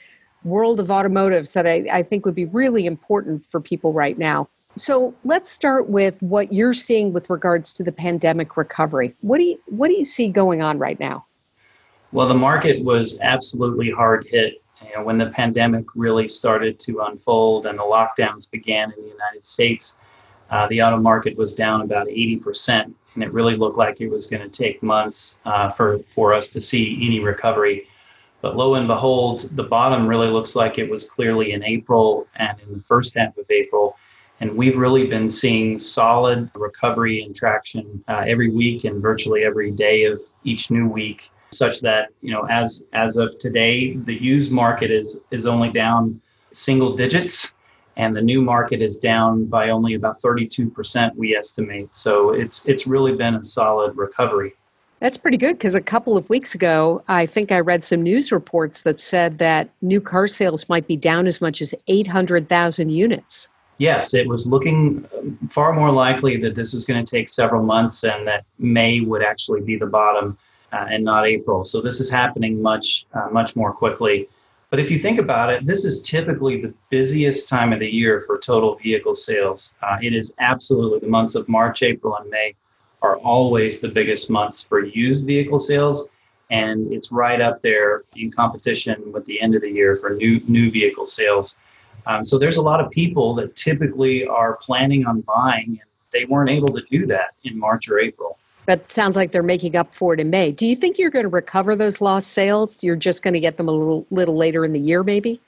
world 0.43 0.79
of 0.79 0.87
automotives 0.87 1.53
that 1.53 1.67
I, 1.67 1.85
I 1.91 2.01
think 2.01 2.25
would 2.25 2.33
be 2.33 2.45
really 2.45 2.87
important 2.87 3.45
for 3.51 3.61
people 3.61 3.93
right 3.93 4.17
now. 4.17 4.49
So 4.75 5.13
let's 5.23 5.51
start 5.51 5.89
with 5.89 6.21
what 6.23 6.51
you're 6.51 6.73
seeing 6.73 7.13
with 7.13 7.29
regards 7.29 7.73
to 7.73 7.83
the 7.83 7.91
pandemic 7.91 8.57
recovery. 8.57 9.15
What 9.21 9.37
do 9.37 9.43
you 9.43 9.59
what 9.67 9.89
do 9.89 9.95
you 9.95 10.05
see 10.05 10.29
going 10.29 10.61
on 10.61 10.79
right 10.79 10.99
now? 10.99 11.25
Well, 12.11 12.27
the 12.27 12.33
market 12.35 12.83
was 12.83 13.19
absolutely 13.21 13.91
hard 13.91 14.25
hit 14.29 14.63
you 14.83 14.93
know, 14.95 15.03
when 15.03 15.17
the 15.17 15.27
pandemic 15.27 15.85
really 15.95 16.27
started 16.27 16.79
to 16.79 17.01
unfold 17.01 17.65
and 17.65 17.77
the 17.77 17.83
lockdowns 17.83 18.49
began 18.49 18.91
in 18.91 19.01
the 19.01 19.09
United 19.09 19.43
States, 19.43 19.97
uh, 20.49 20.67
the 20.67 20.81
auto 20.81 20.97
market 20.97 21.37
was 21.37 21.55
down 21.55 21.81
about 21.81 22.07
80%, 22.07 22.93
and 23.13 23.23
it 23.23 23.31
really 23.33 23.55
looked 23.55 23.77
like 23.77 24.01
it 24.01 24.09
was 24.09 24.29
going 24.29 24.43
to 24.43 24.49
take 24.49 24.83
months 24.83 25.39
uh, 25.45 25.69
for, 25.71 25.99
for 25.99 26.33
us 26.33 26.49
to 26.49 26.61
see 26.61 26.99
any 27.01 27.19
recovery. 27.19 27.87
But 28.41 28.57
lo 28.57 28.75
and 28.75 28.87
behold, 28.87 29.49
the 29.55 29.63
bottom 29.63 30.05
really 30.05 30.27
looks 30.27 30.55
like 30.55 30.77
it 30.77 30.89
was 30.89 31.09
clearly 31.09 31.53
in 31.53 31.63
April 31.63 32.27
and 32.35 32.59
in 32.59 32.73
the 32.73 32.79
first 32.81 33.15
half 33.15 33.37
of 33.37 33.49
April. 33.49 33.97
And 34.43 34.57
we've 34.57 34.75
really 34.75 35.07
been 35.07 35.29
seeing 35.29 35.79
solid 35.79 36.51
recovery 36.53 37.23
and 37.23 37.33
traction 37.33 38.03
uh, 38.09 38.25
every 38.27 38.49
week 38.49 38.83
and 38.83 39.01
virtually 39.01 39.45
every 39.45 39.71
day 39.71 40.03
of 40.03 40.21
each 40.43 40.69
new 40.69 40.85
week 40.85 41.31
such 41.53 41.79
that 41.79 42.09
you 42.21 42.33
know 42.33 42.45
as 42.49 42.83
as 42.91 43.15
of 43.15 43.39
today 43.39 43.95
the 43.95 44.15
used 44.15 44.51
market 44.51 44.91
is 44.91 45.23
is 45.31 45.45
only 45.45 45.71
down 45.71 46.19
single 46.51 46.93
digits 46.93 47.53
and 47.95 48.13
the 48.17 48.21
new 48.21 48.41
market 48.41 48.81
is 48.81 48.99
down 48.99 49.45
by 49.45 49.69
only 49.69 49.93
about 49.93 50.21
32% 50.21 51.15
we 51.15 51.33
estimate. 51.37 51.95
So 51.95 52.31
it's 52.31 52.67
it's 52.67 52.85
really 52.85 53.15
been 53.15 53.35
a 53.35 53.43
solid 53.45 53.95
recovery. 53.95 54.55
That's 54.99 55.15
pretty 55.15 55.37
good 55.37 55.53
because 55.53 55.75
a 55.75 55.81
couple 55.81 56.17
of 56.17 56.29
weeks 56.29 56.53
ago 56.53 57.01
i 57.07 57.25
think 57.25 57.51
i 57.51 57.59
read 57.59 57.83
some 57.83 58.01
news 58.01 58.31
reports 58.31 58.81
that 58.81 58.99
said 58.99 59.37
that 59.37 59.69
new 59.81 60.01
car 60.01 60.27
sales 60.27 60.67
might 60.67 60.87
be 60.87 60.97
down 60.97 61.27
as 61.27 61.39
much 61.39 61.61
as 61.61 61.73
800000 61.87 62.89
units 62.89 63.49
yes 63.77 64.13
it 64.13 64.27
was 64.27 64.45
looking 64.45 65.07
far 65.49 65.73
more 65.73 65.91
likely 65.91 66.37
that 66.37 66.55
this 66.55 66.73
was 66.73 66.85
going 66.85 67.03
to 67.03 67.09
take 67.09 67.29
several 67.29 67.63
months 67.63 68.03
and 68.03 68.27
that 68.27 68.45
may 68.59 69.01
would 69.01 69.23
actually 69.23 69.61
be 69.61 69.75
the 69.77 69.85
bottom 69.85 70.37
uh, 70.73 70.87
and 70.89 71.03
not 71.03 71.25
April. 71.25 71.63
So 71.63 71.81
this 71.81 71.99
is 71.99 72.09
happening 72.09 72.61
much, 72.61 73.05
uh, 73.13 73.29
much 73.31 73.55
more 73.55 73.71
quickly. 73.71 74.27
But 74.69 74.79
if 74.79 74.89
you 74.89 74.97
think 74.97 75.19
about 75.19 75.51
it, 75.51 75.65
this 75.65 75.85
is 75.85 76.01
typically 76.01 76.59
the 76.59 76.73
busiest 76.89 77.47
time 77.47 77.71
of 77.71 77.79
the 77.79 77.87
year 77.87 78.21
for 78.25 78.39
total 78.39 78.75
vehicle 78.75 79.13
sales. 79.13 79.77
Uh, 79.83 79.97
it 80.01 80.13
is 80.13 80.33
absolutely 80.39 80.99
the 80.99 81.07
months 81.07 81.35
of 81.35 81.47
March, 81.47 81.83
April, 81.83 82.17
and 82.17 82.27
May 82.29 82.55
are 83.03 83.17
always 83.17 83.81
the 83.81 83.89
biggest 83.89 84.31
months 84.31 84.63
for 84.63 84.83
used 84.83 85.27
vehicle 85.27 85.59
sales. 85.59 86.11
And 86.49 86.91
it's 86.91 87.11
right 87.11 87.39
up 87.39 87.61
there 87.61 88.03
in 88.15 88.31
competition 88.31 89.11
with 89.11 89.25
the 89.25 89.39
end 89.41 89.53
of 89.53 89.61
the 89.61 89.69
year 89.69 89.95
for 89.95 90.11
new, 90.11 90.41
new 90.47 90.71
vehicle 90.71 91.05
sales. 91.05 91.57
Um, 92.05 92.23
so 92.23 92.37
there's 92.37 92.57
a 92.57 92.61
lot 92.61 92.79
of 92.79 92.91
people 92.91 93.33
that 93.35 93.55
typically 93.55 94.25
are 94.25 94.57
planning 94.57 95.05
on 95.05 95.21
buying, 95.21 95.67
and 95.67 95.89
they 96.11 96.25
weren't 96.25 96.49
able 96.49 96.67
to 96.69 96.81
do 96.89 97.05
that 97.07 97.33
in 97.43 97.57
March 97.57 97.89
or 97.89 97.99
April. 97.99 98.37
But 98.65 98.87
sounds 98.87 99.15
like 99.15 99.31
they're 99.31 99.43
making 99.43 99.75
up 99.75 99.93
for 99.93 100.13
it 100.13 100.19
in 100.19 100.29
May. 100.29 100.51
Do 100.51 100.65
you 100.65 100.75
think 100.75 100.97
you're 100.97 101.09
going 101.09 101.23
to 101.23 101.29
recover 101.29 101.75
those 101.75 101.99
lost 101.99 102.29
sales? 102.29 102.83
You're 102.83 102.95
just 102.95 103.21
going 103.21 103.33
to 103.33 103.39
get 103.39 103.57
them 103.57 103.67
a 103.67 103.71
little, 103.71 104.07
little 104.09 104.37
later 104.37 104.63
in 104.63 104.71
the 104.71 104.79
year, 104.79 105.03
maybe? 105.03 105.41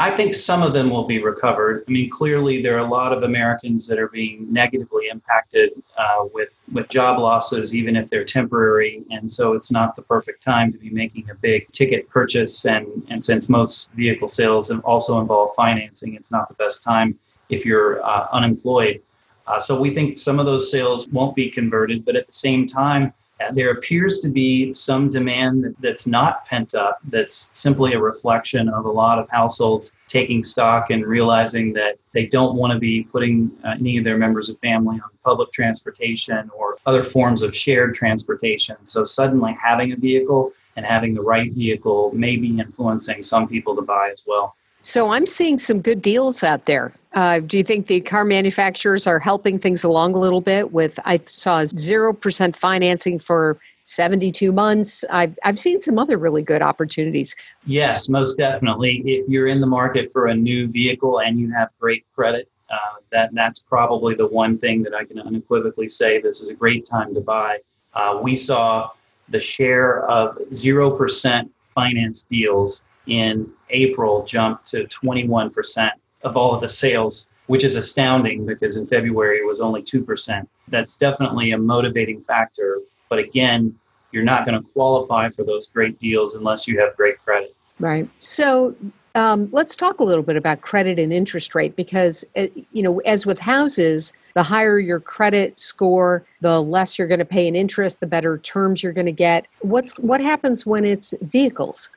I 0.00 0.12
think 0.12 0.32
some 0.32 0.62
of 0.62 0.72
them 0.72 0.90
will 0.90 1.04
be 1.08 1.20
recovered. 1.20 1.84
I 1.88 1.90
mean, 1.90 2.08
clearly 2.08 2.62
there 2.62 2.76
are 2.76 2.86
a 2.86 2.88
lot 2.88 3.12
of 3.12 3.24
Americans 3.24 3.84
that 3.88 3.98
are 3.98 4.06
being 4.06 4.46
negatively 4.50 5.08
impacted 5.08 5.72
uh, 5.96 6.26
with 6.32 6.50
with 6.72 6.88
job 6.88 7.18
losses, 7.18 7.74
even 7.74 7.96
if 7.96 8.08
they're 8.08 8.24
temporary, 8.24 9.02
and 9.10 9.28
so 9.28 9.54
it's 9.54 9.72
not 9.72 9.96
the 9.96 10.02
perfect 10.02 10.40
time 10.40 10.70
to 10.70 10.78
be 10.78 10.90
making 10.90 11.28
a 11.30 11.34
big 11.34 11.70
ticket 11.72 12.08
purchase. 12.08 12.64
And 12.64 12.86
and 13.10 13.22
since 13.22 13.48
most 13.48 13.90
vehicle 13.92 14.28
sales 14.28 14.70
also 14.70 15.20
involve 15.20 15.50
financing, 15.56 16.14
it's 16.14 16.30
not 16.30 16.48
the 16.48 16.54
best 16.54 16.84
time 16.84 17.18
if 17.48 17.66
you're 17.66 18.00
uh, 18.04 18.28
unemployed. 18.30 19.02
Uh, 19.48 19.58
so 19.58 19.80
we 19.80 19.92
think 19.92 20.16
some 20.16 20.38
of 20.38 20.46
those 20.46 20.70
sales 20.70 21.08
won't 21.08 21.34
be 21.34 21.50
converted, 21.50 22.04
but 22.04 22.14
at 22.14 22.26
the 22.26 22.32
same 22.32 22.66
time, 22.68 23.12
there 23.52 23.70
appears 23.70 24.18
to 24.20 24.28
be 24.28 24.72
some 24.72 25.10
demand 25.10 25.74
that's 25.80 26.06
not 26.06 26.44
pent 26.46 26.74
up, 26.74 26.98
that's 27.04 27.50
simply 27.54 27.92
a 27.92 27.98
reflection 27.98 28.68
of 28.68 28.84
a 28.84 28.90
lot 28.90 29.18
of 29.18 29.28
households 29.30 29.96
taking 30.08 30.42
stock 30.42 30.90
and 30.90 31.06
realizing 31.06 31.72
that 31.74 31.98
they 32.12 32.26
don't 32.26 32.56
want 32.56 32.72
to 32.72 32.78
be 32.78 33.04
putting 33.04 33.50
uh, 33.64 33.70
any 33.70 33.96
of 33.96 34.04
their 34.04 34.18
members 34.18 34.48
of 34.48 34.58
family 34.58 34.96
on 34.96 35.10
public 35.24 35.52
transportation 35.52 36.50
or 36.56 36.78
other 36.86 37.04
forms 37.04 37.42
of 37.42 37.54
shared 37.54 37.94
transportation. 37.94 38.76
So 38.84 39.04
suddenly 39.04 39.56
having 39.60 39.92
a 39.92 39.96
vehicle 39.96 40.52
and 40.76 40.84
having 40.84 41.14
the 41.14 41.22
right 41.22 41.52
vehicle 41.52 42.12
may 42.14 42.36
be 42.36 42.58
influencing 42.58 43.22
some 43.22 43.48
people 43.48 43.74
to 43.76 43.82
buy 43.82 44.10
as 44.12 44.24
well. 44.26 44.56
So 44.82 45.10
I'm 45.10 45.26
seeing 45.26 45.58
some 45.58 45.80
good 45.80 46.00
deals 46.00 46.42
out 46.42 46.66
there. 46.66 46.92
Uh, 47.12 47.40
do 47.40 47.58
you 47.58 47.64
think 47.64 47.88
the 47.88 48.00
car 48.00 48.24
manufacturers 48.24 49.06
are 49.06 49.18
helping 49.18 49.58
things 49.58 49.82
along 49.82 50.14
a 50.14 50.18
little 50.18 50.40
bit? 50.40 50.72
With 50.72 50.98
I 51.04 51.18
saw 51.26 51.64
zero 51.64 52.12
percent 52.12 52.54
financing 52.56 53.18
for 53.18 53.58
72 53.88 54.52
months. 54.52 55.04
I've 55.10 55.38
I've 55.44 55.58
seen 55.58 55.80
some 55.80 55.98
other 55.98 56.18
really 56.18 56.42
good 56.42 56.62
opportunities. 56.62 57.34
Yes, 57.66 58.08
most 58.08 58.36
definitely. 58.36 59.02
If 59.04 59.28
you're 59.28 59.48
in 59.48 59.60
the 59.60 59.66
market 59.66 60.12
for 60.12 60.26
a 60.26 60.34
new 60.34 60.68
vehicle 60.68 61.20
and 61.20 61.40
you 61.40 61.50
have 61.52 61.70
great 61.80 62.04
credit, 62.14 62.48
uh, 62.70 63.00
that 63.10 63.30
that's 63.32 63.58
probably 63.58 64.14
the 64.14 64.26
one 64.26 64.58
thing 64.58 64.82
that 64.82 64.94
I 64.94 65.04
can 65.04 65.18
unequivocally 65.18 65.88
say 65.88 66.20
this 66.20 66.40
is 66.40 66.50
a 66.50 66.54
great 66.54 66.84
time 66.84 67.14
to 67.14 67.20
buy. 67.20 67.58
Uh, 67.94 68.20
we 68.22 68.34
saw 68.34 68.90
the 69.30 69.40
share 69.40 70.04
of 70.06 70.38
zero 70.52 70.90
percent 70.90 71.50
finance 71.74 72.24
deals 72.24 72.84
in 73.08 73.50
April 73.70 74.24
jumped 74.24 74.66
to 74.68 74.84
21% 74.84 75.90
of 76.22 76.36
all 76.36 76.54
of 76.54 76.60
the 76.60 76.68
sales, 76.68 77.30
which 77.46 77.64
is 77.64 77.74
astounding 77.76 78.46
because 78.46 78.76
in 78.76 78.86
February 78.86 79.38
it 79.38 79.46
was 79.46 79.60
only 79.60 79.82
2%. 79.82 80.46
That's 80.68 80.96
definitely 80.96 81.52
a 81.52 81.58
motivating 81.58 82.20
factor. 82.20 82.80
But 83.08 83.18
again, 83.18 83.74
you're 84.12 84.24
not 84.24 84.46
going 84.46 84.62
to 84.62 84.70
qualify 84.70 85.28
for 85.30 85.44
those 85.44 85.68
great 85.68 85.98
deals 85.98 86.34
unless 86.34 86.68
you 86.68 86.78
have 86.80 86.96
great 86.96 87.18
credit. 87.18 87.54
Right. 87.80 88.08
So 88.20 88.74
um, 89.14 89.48
let's 89.52 89.74
talk 89.74 90.00
a 90.00 90.04
little 90.04 90.22
bit 90.22 90.36
about 90.36 90.60
credit 90.60 90.98
and 90.98 91.12
interest 91.12 91.54
rate 91.54 91.76
because, 91.76 92.24
uh, 92.36 92.46
you 92.72 92.82
know, 92.82 93.00
as 93.00 93.26
with 93.26 93.38
houses, 93.38 94.12
the 94.34 94.42
higher 94.42 94.78
your 94.78 95.00
credit 95.00 95.58
score, 95.58 96.24
the 96.40 96.62
less 96.62 96.98
you're 96.98 97.08
going 97.08 97.18
to 97.18 97.24
pay 97.24 97.46
in 97.46 97.56
interest, 97.56 98.00
the 98.00 98.06
better 98.06 98.38
terms 98.38 98.82
you're 98.82 98.92
going 98.92 99.06
to 99.06 99.12
get. 99.12 99.46
What's 99.60 99.98
what 99.98 100.20
happens 100.20 100.64
when 100.64 100.84
it's 100.84 101.14
vehicles? 101.22 101.90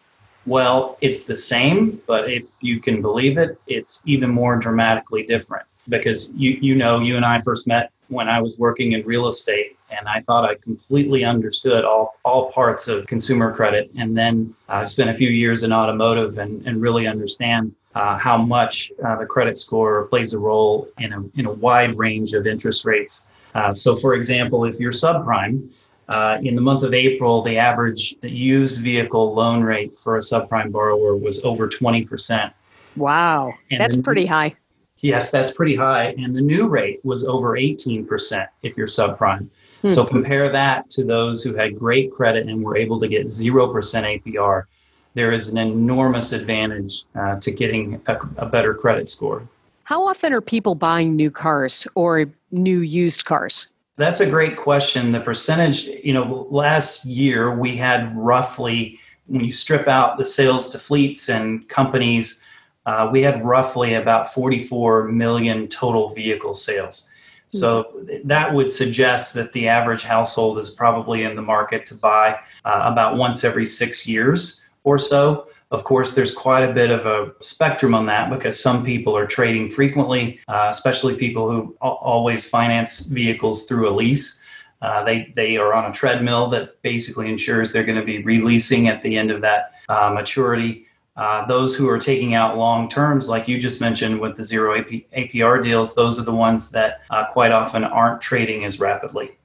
Well, 0.46 0.98
it's 1.02 1.26
the 1.26 1.36
same, 1.36 2.02
but 2.08 2.32
if 2.32 2.50
you 2.62 2.80
can 2.80 3.02
believe 3.02 3.38
it, 3.38 3.60
it's 3.68 4.02
even 4.06 4.30
more 4.30 4.56
dramatically 4.56 5.24
different 5.24 5.66
because 5.90 6.32
you 6.36 6.52
you 6.62 6.76
know 6.76 7.00
you 7.00 7.16
and 7.16 7.26
I 7.26 7.42
first 7.42 7.68
met 7.68 7.92
when 8.08 8.28
I 8.28 8.42
was 8.42 8.58
working 8.58 8.92
in 8.92 9.06
real 9.06 9.28
estate 9.28 9.78
and 9.90 10.08
I 10.08 10.22
thought 10.22 10.46
I 10.46 10.56
completely 10.56 11.24
understood 11.24 11.84
all 11.84 12.16
all 12.24 12.52
parts 12.52 12.88
of 12.88 13.08
consumer 13.08 13.54
credit 13.54 13.92
and 13.98 14.18
then 14.18 14.54
I 14.70 14.86
spent 14.86 15.10
a 15.10 15.16
few 15.16 15.30
years 15.30 15.64
in 15.64 15.74
automotive 15.74 16.38
and, 16.38 16.66
and 16.68 16.82
really 16.82 17.08
understand 17.08 17.74
uh, 17.96 18.18
how 18.18 18.38
much 18.38 18.92
uh, 19.04 19.18
the 19.18 19.26
credit 19.26 19.58
score 19.58 20.06
plays 20.06 20.34
a 20.34 20.40
role 20.40 20.88
in 21.00 21.14
a 21.14 21.22
in 21.40 21.46
a 21.46 21.52
wide 21.52 21.98
range 21.98 22.34
of 22.34 22.48
interest 22.48 22.86
rates. 22.86 23.28
Uh, 23.54 23.74
so, 23.74 23.98
for 23.98 24.14
example, 24.14 24.64
if 24.64 24.80
you're 24.80 24.94
subprime, 24.94 25.68
uh, 26.12 26.38
in 26.44 26.56
the 26.56 26.62
month 26.62 26.84
of 26.84 26.94
April, 26.94 27.42
the 27.42 27.58
average 27.58 28.16
used 28.22 28.84
vehicle 28.84 29.34
loan 29.34 29.64
rate 29.64 29.98
for 29.98 30.18
a 30.18 30.20
subprime 30.20 30.70
borrower 30.70 31.16
was 31.16 31.42
over 31.46 31.70
20%. 31.70 32.52
Wow, 32.98 33.54
and 33.72 33.80
that's 33.80 33.96
the, 33.96 34.04
pretty 34.04 34.26
high. 34.26 34.54
Yes, 34.98 35.32
that's 35.32 35.54
pretty 35.54 35.78
high. 35.78 36.14
And 36.18 36.36
the 36.36 36.42
new 36.42 36.68
rate 36.68 37.00
was 37.06 37.24
over 37.24 37.58
18% 37.58 38.46
if 38.62 38.76
you're 38.76 38.88
subprime. 38.88 39.48
Hmm. 39.84 39.90
So 39.90 40.04
compare 40.04 40.50
that 40.50 40.90
to 40.90 41.06
those 41.06 41.46
who 41.46 41.56
had 41.56 41.80
great 41.80 42.12
credit 42.12 42.50
and 42.50 42.62
were 42.62 42.76
able 42.76 43.00
to 43.00 43.08
get 43.08 43.28
0% 43.28 44.22
APR. 44.26 44.64
There 45.14 45.32
is 45.32 45.48
an 45.48 45.58
enormous 45.58 46.34
advantage 46.34 47.06
uh, 47.16 47.40
to 47.40 47.52
getting 47.52 48.02
a, 48.08 48.18
a 48.36 48.46
better 48.48 48.74
credit 48.74 49.08
score. 49.08 49.48
How 49.86 50.06
often 50.06 50.34
are 50.34 50.42
people 50.42 50.76
buying 50.76 51.16
new 51.16 51.32
cars 51.32 51.88
or 51.96 52.26
new 52.52 52.82
used 52.82 53.24
cars? 53.24 53.70
That's 54.02 54.20
a 54.20 54.28
great 54.28 54.58
question. 54.58 55.12
The 55.12 55.20
percentage, 55.20 55.86
you 55.86 56.12
know, 56.12 56.48
last 56.50 57.06
year 57.06 57.56
we 57.56 57.78
had 57.78 58.18
roughly, 58.18 59.00
when 59.28 59.44
you 59.44 59.52
strip 59.52 59.88
out 59.88 60.18
the 60.18 60.26
sales 60.26 60.72
to 60.72 60.80
fleets 60.80 61.30
and 61.30 61.70
companies, 61.70 62.44
uh, 62.88 63.10
we 63.12 63.22
had 63.22 63.46
roughly 63.46 63.94
about 63.94 64.34
44 64.34 65.10
million 65.10 65.68
total 65.68 66.10
vehicle 66.10 66.56
sales. 66.56 67.12
So 67.50 67.84
mm-hmm. 67.84 68.28
that 68.28 68.52
would 68.52 68.72
suggest 68.72 69.36
that 69.36 69.54
the 69.54 69.68
average 69.68 70.02
household 70.02 70.58
is 70.58 70.72
probably 70.72 71.22
in 71.22 71.36
the 71.36 71.44
market 71.44 71.86
to 71.86 71.94
buy 71.94 72.40
uh, 72.66 72.82
about 72.86 73.18
once 73.18 73.44
every 73.44 73.68
six 73.68 74.08
years 74.08 74.68
or 74.84 74.98
so. 74.98 75.48
Of 75.72 75.86
course, 75.86 76.16
there's 76.16 76.36
quite 76.36 76.70
a 76.70 76.74
bit 76.74 76.92
of 76.92 77.06
a 77.06 77.32
spectrum 77.42 77.96
on 77.96 78.06
that 78.08 78.30
because 78.30 78.62
some 78.62 78.84
people 78.84 79.16
are 79.16 79.26
trading 79.26 79.70
frequently, 79.70 80.42
uh, 80.50 80.68
especially 80.70 81.16
people 81.16 81.50
who 81.50 81.76
always 81.80 82.48
finance 82.48 83.00
vehicles 83.02 83.66
through 83.66 83.90
a 83.90 83.92
lease. 83.92 84.44
Uh, 84.82 85.04
they, 85.04 85.32
they 85.36 85.56
are 85.56 85.74
on 85.74 85.90
a 85.90 85.94
treadmill 85.94 86.50
that 86.50 86.82
basically 86.82 87.30
ensures 87.30 87.72
they're 87.72 87.86
going 87.86 88.00
to 88.00 88.06
be 88.06 88.22
releasing 88.24 88.90
at 88.90 89.02
the 89.02 89.18
end 89.18 89.32
of 89.32 89.40
that 89.42 89.72
uh, 89.88 90.10
maturity. 90.10 90.88
Uh, 91.16 91.46
those 91.46 91.76
who 91.76 91.88
are 91.88 92.00
taking 92.00 92.34
out 92.34 92.58
long 92.58 92.90
terms, 92.90 93.30
like 93.30 93.48
you 93.48 93.60
just 93.60 93.80
mentioned 93.80 94.20
with 94.20 94.36
the 94.36 94.44
zero 94.44 94.78
AP, 94.78 94.90
APR 95.16 95.64
deals, 95.64 95.96
those 95.96 96.20
are 96.20 96.24
the 96.24 96.34
ones 96.34 96.72
that 96.72 97.02
uh, 97.12 97.26
quite 97.30 97.52
often 97.52 97.84
aren't 97.84 98.22
trading 98.22 98.66
as 98.66 98.80
rapidly. 98.80 99.38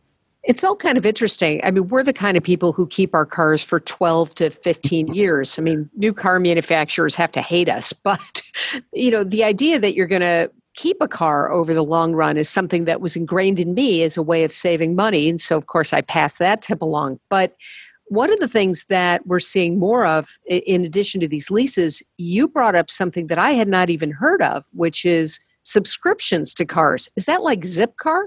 It's 0.47 0.63
all 0.63 0.77
kind 0.77 0.97
of 0.97 1.05
interesting. 1.05 1.61
I 1.65 1.73
mean, 1.73 1.89
we're 1.89 2.05
the 2.05 2.13
kind 2.13 2.37
of 2.37 2.43
people 2.43 2.73
who 2.73 2.87
keep 2.87 3.15
our 3.15 3.27
cars 3.27 3.65
for 3.65 3.81
12 3.81 4.35
to 4.37 4.51
15 4.51 5.09
years. 5.09 5.59
I 5.59 5.63
mean, 5.63 5.91
new 5.97 6.13
car 6.13 6.39
manufacturers 6.39 7.17
have 7.17 7.33
to 7.33 7.43
hate 7.43 7.69
us, 7.69 7.93
but 8.05 8.43
you 8.93 9.11
know, 9.11 9.25
the 9.25 9.45
idea 9.45 9.79
that 9.79 9.95
you're 9.95 10.07
going 10.07 10.21
to 10.21 10.51
keep 10.75 10.99
a 11.01 11.09
car 11.09 11.51
over 11.51 11.75
the 11.75 11.83
long 11.83 12.13
run 12.13 12.37
is 12.37 12.49
something 12.49 12.85
that 12.85 13.01
was 13.01 13.17
ingrained 13.17 13.59
in 13.59 13.75
me 13.75 14.03
as 14.03 14.17
a 14.17 14.23
way 14.23 14.45
of 14.45 14.53
saving 14.53 14.95
money, 14.95 15.29
and 15.29 15.41
so 15.41 15.57
of 15.57 15.67
course 15.67 15.93
I 15.93 16.03
pass 16.03 16.39
that 16.39 16.63
tip 16.63 16.83
along. 16.83 17.19
But 17.29 17.57
one 18.09 18.33
of 18.33 18.39
the 18.39 18.47
things 18.49 18.85
that 18.89 19.27
we're 19.27 19.41
seeing 19.41 19.79
more 19.79 20.07
of 20.07 20.39
in 20.47 20.85
addition 20.85 21.21
to 21.23 21.29
these 21.29 21.51
leases, 21.51 22.03
you 22.19 22.47
brought 22.47 22.77
up 22.77 22.91
something 22.91 23.27
that 23.27 23.39
I 23.39 23.53
had 23.53 23.69
not 23.69 23.91
even 23.91 24.13
heard 24.13 24.43
of, 24.43 24.65
which 24.73 25.05
is 25.05 25.41
subscriptions 25.65 26.55
to 26.55 26.65
cars. 26.65 27.09
Is 27.17 27.25
that 27.25 27.43
like 27.43 27.63
Zipcar? 27.63 28.27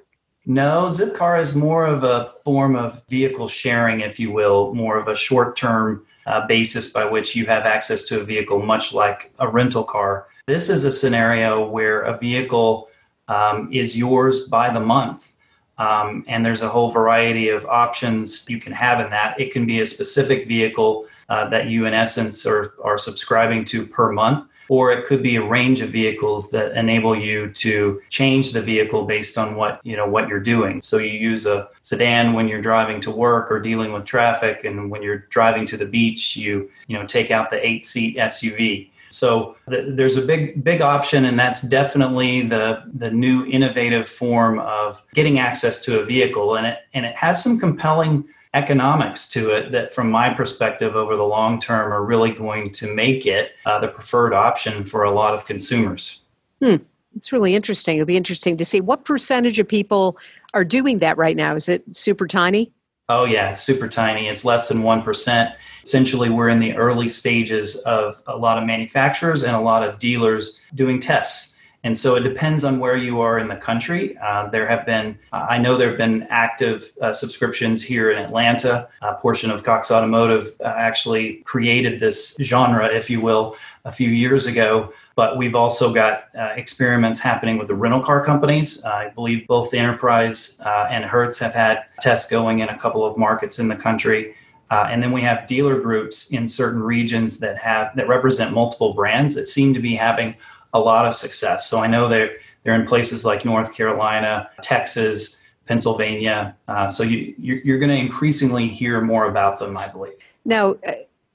No, 0.49 0.87
Zipcar 0.87 1.39
is 1.39 1.55
more 1.55 1.85
of 1.85 2.03
a 2.03 2.33
form 2.43 2.75
of 2.75 3.03
vehicle 3.07 3.47
sharing, 3.47 3.99
if 3.99 4.19
you 4.19 4.31
will, 4.31 4.73
more 4.73 4.97
of 4.97 5.07
a 5.07 5.15
short 5.15 5.55
term 5.55 6.03
uh, 6.25 6.47
basis 6.47 6.91
by 6.91 7.05
which 7.05 7.35
you 7.35 7.45
have 7.45 7.67
access 7.67 8.05
to 8.05 8.21
a 8.21 8.23
vehicle, 8.23 8.59
much 8.59 8.91
like 8.91 9.31
a 9.37 9.47
rental 9.47 9.83
car. 9.83 10.25
This 10.47 10.71
is 10.71 10.85
a 10.85 10.91
scenario 10.91 11.69
where 11.69 12.01
a 12.01 12.17
vehicle 12.17 12.89
um, 13.27 13.69
is 13.71 13.95
yours 13.95 14.47
by 14.47 14.73
the 14.73 14.79
month. 14.79 15.35
Um, 15.77 16.25
and 16.27 16.43
there's 16.43 16.63
a 16.63 16.67
whole 16.67 16.89
variety 16.89 17.49
of 17.49 17.63
options 17.67 18.47
you 18.49 18.59
can 18.59 18.73
have 18.73 18.99
in 18.99 19.11
that. 19.11 19.39
It 19.39 19.53
can 19.53 19.67
be 19.67 19.81
a 19.81 19.85
specific 19.85 20.47
vehicle 20.47 21.05
uh, 21.29 21.47
that 21.49 21.67
you, 21.67 21.85
in 21.85 21.93
essence, 21.93 22.47
are, 22.47 22.73
are 22.83 22.97
subscribing 22.97 23.65
to 23.65 23.85
per 23.85 24.11
month 24.11 24.49
or 24.69 24.91
it 24.91 25.05
could 25.05 25.21
be 25.21 25.35
a 25.35 25.43
range 25.43 25.81
of 25.81 25.89
vehicles 25.89 26.51
that 26.51 26.77
enable 26.77 27.15
you 27.15 27.51
to 27.53 28.01
change 28.09 28.53
the 28.53 28.61
vehicle 28.61 29.05
based 29.05 29.37
on 29.37 29.55
what 29.55 29.81
you 29.83 29.97
know 29.97 30.07
what 30.07 30.27
you're 30.27 30.39
doing. 30.39 30.81
So 30.81 30.97
you 30.97 31.17
use 31.19 31.45
a 31.45 31.69
sedan 31.81 32.33
when 32.33 32.47
you're 32.47 32.61
driving 32.61 33.01
to 33.01 33.11
work 33.11 33.51
or 33.51 33.59
dealing 33.59 33.91
with 33.91 34.05
traffic 34.05 34.63
and 34.63 34.89
when 34.89 35.03
you're 35.03 35.25
driving 35.29 35.65
to 35.65 35.77
the 35.77 35.85
beach 35.85 36.37
you 36.37 36.69
you 36.87 36.97
know 36.97 37.05
take 37.05 37.31
out 37.31 37.49
the 37.49 37.67
eight 37.67 37.85
seat 37.85 38.17
suv 38.17 38.89
so 39.09 39.55
th- 39.69 39.85
there's 39.89 40.17
a 40.17 40.21
big 40.21 40.63
big 40.63 40.81
option 40.81 41.25
and 41.25 41.37
that's 41.37 41.61
definitely 41.63 42.43
the 42.43 42.83
the 42.93 43.11
new 43.11 43.45
innovative 43.45 44.07
form 44.07 44.59
of 44.59 45.03
getting 45.13 45.39
access 45.39 45.83
to 45.85 45.99
a 45.99 46.05
vehicle. 46.05 46.55
And 46.55 46.67
it 46.67 46.79
and 46.93 47.05
it 47.05 47.15
has 47.15 47.43
some 47.43 47.59
compelling 47.59 48.25
economics 48.53 49.29
to 49.29 49.51
it 49.51 49.71
that, 49.71 49.93
from 49.93 50.09
my 50.09 50.33
perspective, 50.33 50.95
over 50.95 51.15
the 51.15 51.23
long 51.23 51.59
term, 51.59 51.91
are 51.91 52.03
really 52.03 52.31
going 52.31 52.71
to 52.71 52.93
make 52.93 53.25
it 53.25 53.51
uh, 53.65 53.79
the 53.79 53.87
preferred 53.87 54.33
option 54.33 54.83
for 54.83 55.03
a 55.03 55.11
lot 55.11 55.33
of 55.33 55.45
consumers. 55.45 56.21
Hmm. 56.61 56.77
It's 57.15 57.31
really 57.31 57.55
interesting. 57.55 57.97
It'll 57.97 58.05
be 58.05 58.17
interesting 58.17 58.57
to 58.57 58.65
see 58.65 58.81
what 58.81 59.03
percentage 59.03 59.59
of 59.59 59.67
people 59.67 60.17
are 60.53 60.63
doing 60.63 60.99
that 60.99 61.17
right 61.17 61.35
now. 61.35 61.55
Is 61.55 61.67
it 61.67 61.83
super 61.91 62.27
tiny? 62.27 62.71
Oh, 63.09 63.25
yeah, 63.25 63.49
it's 63.51 63.61
super 63.61 63.87
tiny. 63.87 64.27
It's 64.27 64.45
less 64.45 64.67
than 64.67 64.83
1%. 64.83 65.53
Essentially, 65.83 66.29
we're 66.29 66.49
in 66.49 66.59
the 66.59 66.75
early 66.75 67.09
stages 67.09 67.77
of 67.77 68.21
a 68.27 68.37
lot 68.37 68.59
of 68.59 68.65
manufacturers 68.65 69.43
and 69.43 69.55
a 69.55 69.59
lot 69.59 69.83
of 69.83 69.97
dealers 69.97 70.61
doing 70.75 70.99
tests 70.99 71.58
and 71.83 71.97
so 71.97 72.15
it 72.15 72.21
depends 72.21 72.63
on 72.65 72.79
where 72.79 72.97
you 72.97 73.21
are 73.21 73.39
in 73.39 73.47
the 73.47 73.55
country. 73.55 74.17
Uh, 74.17 74.49
there 74.49 74.67
have 74.67 74.85
been, 74.85 75.17
uh, 75.31 75.47
I 75.49 75.57
know 75.57 75.77
there 75.77 75.89
have 75.89 75.97
been 75.97 76.27
active 76.29 76.91
uh, 77.01 77.13
subscriptions 77.13 77.81
here 77.81 78.11
in 78.11 78.17
Atlanta. 78.17 78.89
A 79.01 79.15
portion 79.15 79.49
of 79.49 79.63
Cox 79.63 79.89
Automotive 79.89 80.55
uh, 80.59 80.73
actually 80.77 81.35
created 81.45 81.99
this 82.01 82.35
genre, 82.41 82.87
if 82.87 83.09
you 83.09 83.21
will, 83.21 83.55
a 83.85 83.91
few 83.91 84.09
years 84.09 84.45
ago. 84.45 84.93
but 85.15 85.37
we've 85.37 85.55
also 85.55 85.93
got 85.93 86.29
uh, 86.37 86.53
experiments 86.55 87.19
happening 87.19 87.57
with 87.57 87.67
the 87.67 87.75
rental 87.75 87.99
car 88.01 88.23
companies. 88.23 88.83
Uh, 88.85 88.89
I 88.89 89.09
believe 89.09 89.47
both 89.47 89.69
the 89.69 89.77
Enterprise 89.77 90.61
and 90.65 91.03
Hertz 91.03 91.39
have 91.39 91.53
had 91.53 91.85
tests 91.99 92.29
going 92.29 92.59
in 92.59 92.69
a 92.69 92.77
couple 92.77 93.05
of 93.05 93.17
markets 93.17 93.59
in 93.59 93.67
the 93.67 93.75
country. 93.75 94.33
Uh, 94.71 94.87
and 94.89 95.01
then 95.01 95.11
we 95.11 95.21
have 95.21 95.47
dealer 95.47 95.79
groups 95.79 96.31
in 96.31 96.47
certain 96.47 96.81
regions 96.81 97.39
that 97.39 97.57
have 97.57 97.95
that 97.95 98.07
represent 98.07 98.53
multiple 98.53 98.93
brands 98.93 99.33
that 99.35 99.47
seem 99.47 99.73
to 99.73 99.79
be 99.79 99.95
having 99.95 100.35
a 100.73 100.79
lot 100.79 101.05
of 101.05 101.13
success. 101.13 101.69
So 101.69 101.79
I 101.79 101.87
know 101.87 102.07
they're 102.07 102.37
they're 102.63 102.75
in 102.75 102.85
places 102.85 103.25
like 103.25 103.45
North 103.45 103.73
Carolina, 103.73 104.49
Texas, 104.61 105.41
Pennsylvania. 105.65 106.55
Uh, 106.67 106.89
so 106.89 107.03
you, 107.03 107.33
you're, 107.37 107.57
you're 107.59 107.79
going 107.79 107.89
to 107.89 107.95
increasingly 107.95 108.67
hear 108.67 109.01
more 109.01 109.27
about 109.27 109.59
them, 109.59 109.77
I 109.77 109.87
believe. 109.87 110.13
Now, 110.43 110.75
uh, 110.85 110.93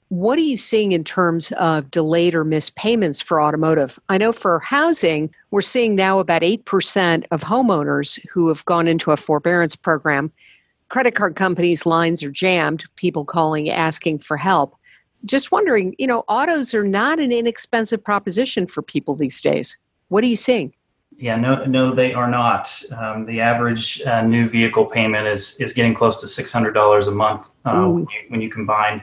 what 0.09 0.37
are 0.37 0.43
you 0.43 0.57
seeing 0.57 0.91
in 0.91 1.03
terms 1.03 1.51
of 1.53 1.89
delayed 1.89 2.35
or 2.35 2.43
missed 2.43 2.75
payments 2.75 3.21
for 3.21 3.41
automotive? 3.41 3.97
I 4.09 4.17
know 4.17 4.31
for 4.31 4.59
housing, 4.59 5.33
we're 5.51 5.61
seeing 5.61 5.95
now 5.95 6.19
about 6.19 6.43
8% 6.43 7.25
of 7.31 7.41
homeowners 7.41 8.19
who 8.27 8.47
have 8.49 8.63
gone 8.65 8.87
into 8.87 9.11
a 9.11 9.17
forbearance 9.17 9.75
program. 9.75 10.31
Credit 10.89 11.15
card 11.15 11.35
companies' 11.35 11.85
lines 11.85 12.21
are 12.21 12.29
jammed, 12.29 12.85
people 12.97 13.25
calling, 13.25 13.69
asking 13.69 14.19
for 14.19 14.37
help. 14.37 14.75
Just 15.25 15.51
wondering, 15.51 15.95
you 15.97 16.07
know, 16.07 16.23
autos 16.27 16.73
are 16.73 16.83
not 16.83 17.19
an 17.19 17.31
inexpensive 17.31 18.03
proposition 18.03 18.67
for 18.67 18.81
people 18.81 19.15
these 19.15 19.41
days. 19.41 19.77
What 20.09 20.23
are 20.23 20.27
you 20.27 20.35
seeing? 20.35 20.73
Yeah, 21.17 21.37
no, 21.37 21.65
no, 21.65 21.95
they 21.95 22.13
are 22.13 22.29
not. 22.29 22.69
Um, 22.95 23.25
the 23.25 23.39
average 23.41 24.01
uh, 24.01 24.21
new 24.21 24.47
vehicle 24.49 24.85
payment 24.85 25.27
is 25.27 25.59
is 25.61 25.73
getting 25.73 25.93
close 25.93 26.19
to 26.21 26.27
six 26.27 26.51
hundred 26.51 26.73
dollars 26.73 27.07
a 27.07 27.11
month 27.11 27.53
uh, 27.63 27.87
when, 27.87 28.03
you, 28.03 28.19
when 28.27 28.41
you 28.41 28.49
combine 28.49 29.01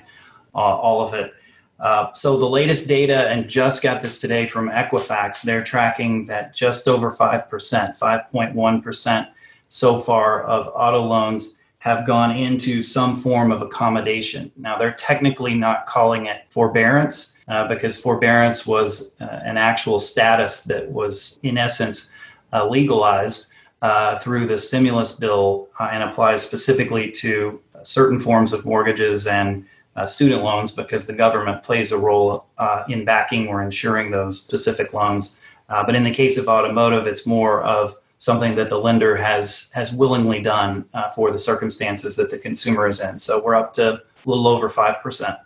uh, 0.54 0.58
all 0.58 1.02
of 1.02 1.14
it. 1.14 1.32
Uh, 1.80 2.12
so 2.12 2.36
the 2.36 2.48
latest 2.48 2.86
data, 2.86 3.28
and 3.28 3.48
just 3.48 3.82
got 3.82 4.02
this 4.02 4.20
today 4.20 4.46
from 4.46 4.68
Equifax, 4.68 5.42
they're 5.42 5.64
tracking 5.64 6.26
that 6.26 6.54
just 6.54 6.86
over 6.86 7.10
five 7.10 7.48
percent, 7.48 7.96
five 7.96 8.30
point 8.30 8.54
one 8.54 8.82
percent 8.82 9.28
so 9.66 9.98
far 9.98 10.44
of 10.44 10.68
auto 10.74 11.02
loans 11.02 11.58
have 11.82 12.06
gone 12.06 12.30
into 12.30 12.80
some 12.80 13.16
form 13.16 13.50
of 13.50 13.60
accommodation. 13.60 14.52
Now 14.56 14.78
they're 14.78 14.92
technically 14.92 15.54
not 15.54 15.84
calling 15.84 16.26
it 16.26 16.42
forbearance 16.48 17.36
uh, 17.48 17.66
because 17.66 18.00
forbearance 18.00 18.64
was 18.64 19.16
uh, 19.20 19.40
an 19.42 19.56
actual 19.56 19.98
status 19.98 20.62
that 20.62 20.88
was, 20.92 21.40
in 21.42 21.58
essence, 21.58 22.14
uh, 22.52 22.68
legalized 22.68 23.52
uh, 23.82 24.16
through 24.20 24.46
the 24.46 24.56
stimulus 24.56 25.16
bill 25.16 25.66
uh, 25.80 25.88
and 25.90 26.04
applies 26.04 26.46
specifically 26.46 27.10
to 27.10 27.60
certain 27.82 28.20
forms 28.20 28.52
of 28.52 28.64
mortgages 28.64 29.26
and 29.26 29.66
uh, 29.96 30.06
student 30.06 30.44
loans 30.44 30.70
because 30.70 31.08
the 31.08 31.12
government 31.12 31.64
plays 31.64 31.90
a 31.90 31.98
role 31.98 32.46
in 32.88 33.04
backing 33.04 33.48
or 33.48 33.60
insuring 33.60 34.12
those 34.12 34.40
specific 34.40 34.94
loans. 34.94 35.40
but 35.68 35.96
in 35.96 36.04
the 36.04 36.12
case 36.12 36.38
of 36.38 36.46
automotive, 36.46 37.08
it's 37.08 37.26
more 37.26 37.60
of 37.64 37.96
something 38.22 38.54
that 38.54 38.68
the 38.68 38.78
lender 38.78 39.16
has 39.16 39.72
has 39.74 39.92
willingly 39.92 40.40
done 40.40 40.84
for 41.14 41.32
the 41.32 41.38
circumstances 41.40 42.14
that 42.14 42.30
the 42.30 42.38
consumer 42.38 42.86
is 42.86 43.00
in. 43.00 43.18
So 43.18 43.42
we're 43.42 43.56
up 43.56 43.72
to 43.74 43.94
a 43.94 44.00
little 44.24 44.46
over 44.46 44.68
five 44.68 45.02
percent. 45.02 45.36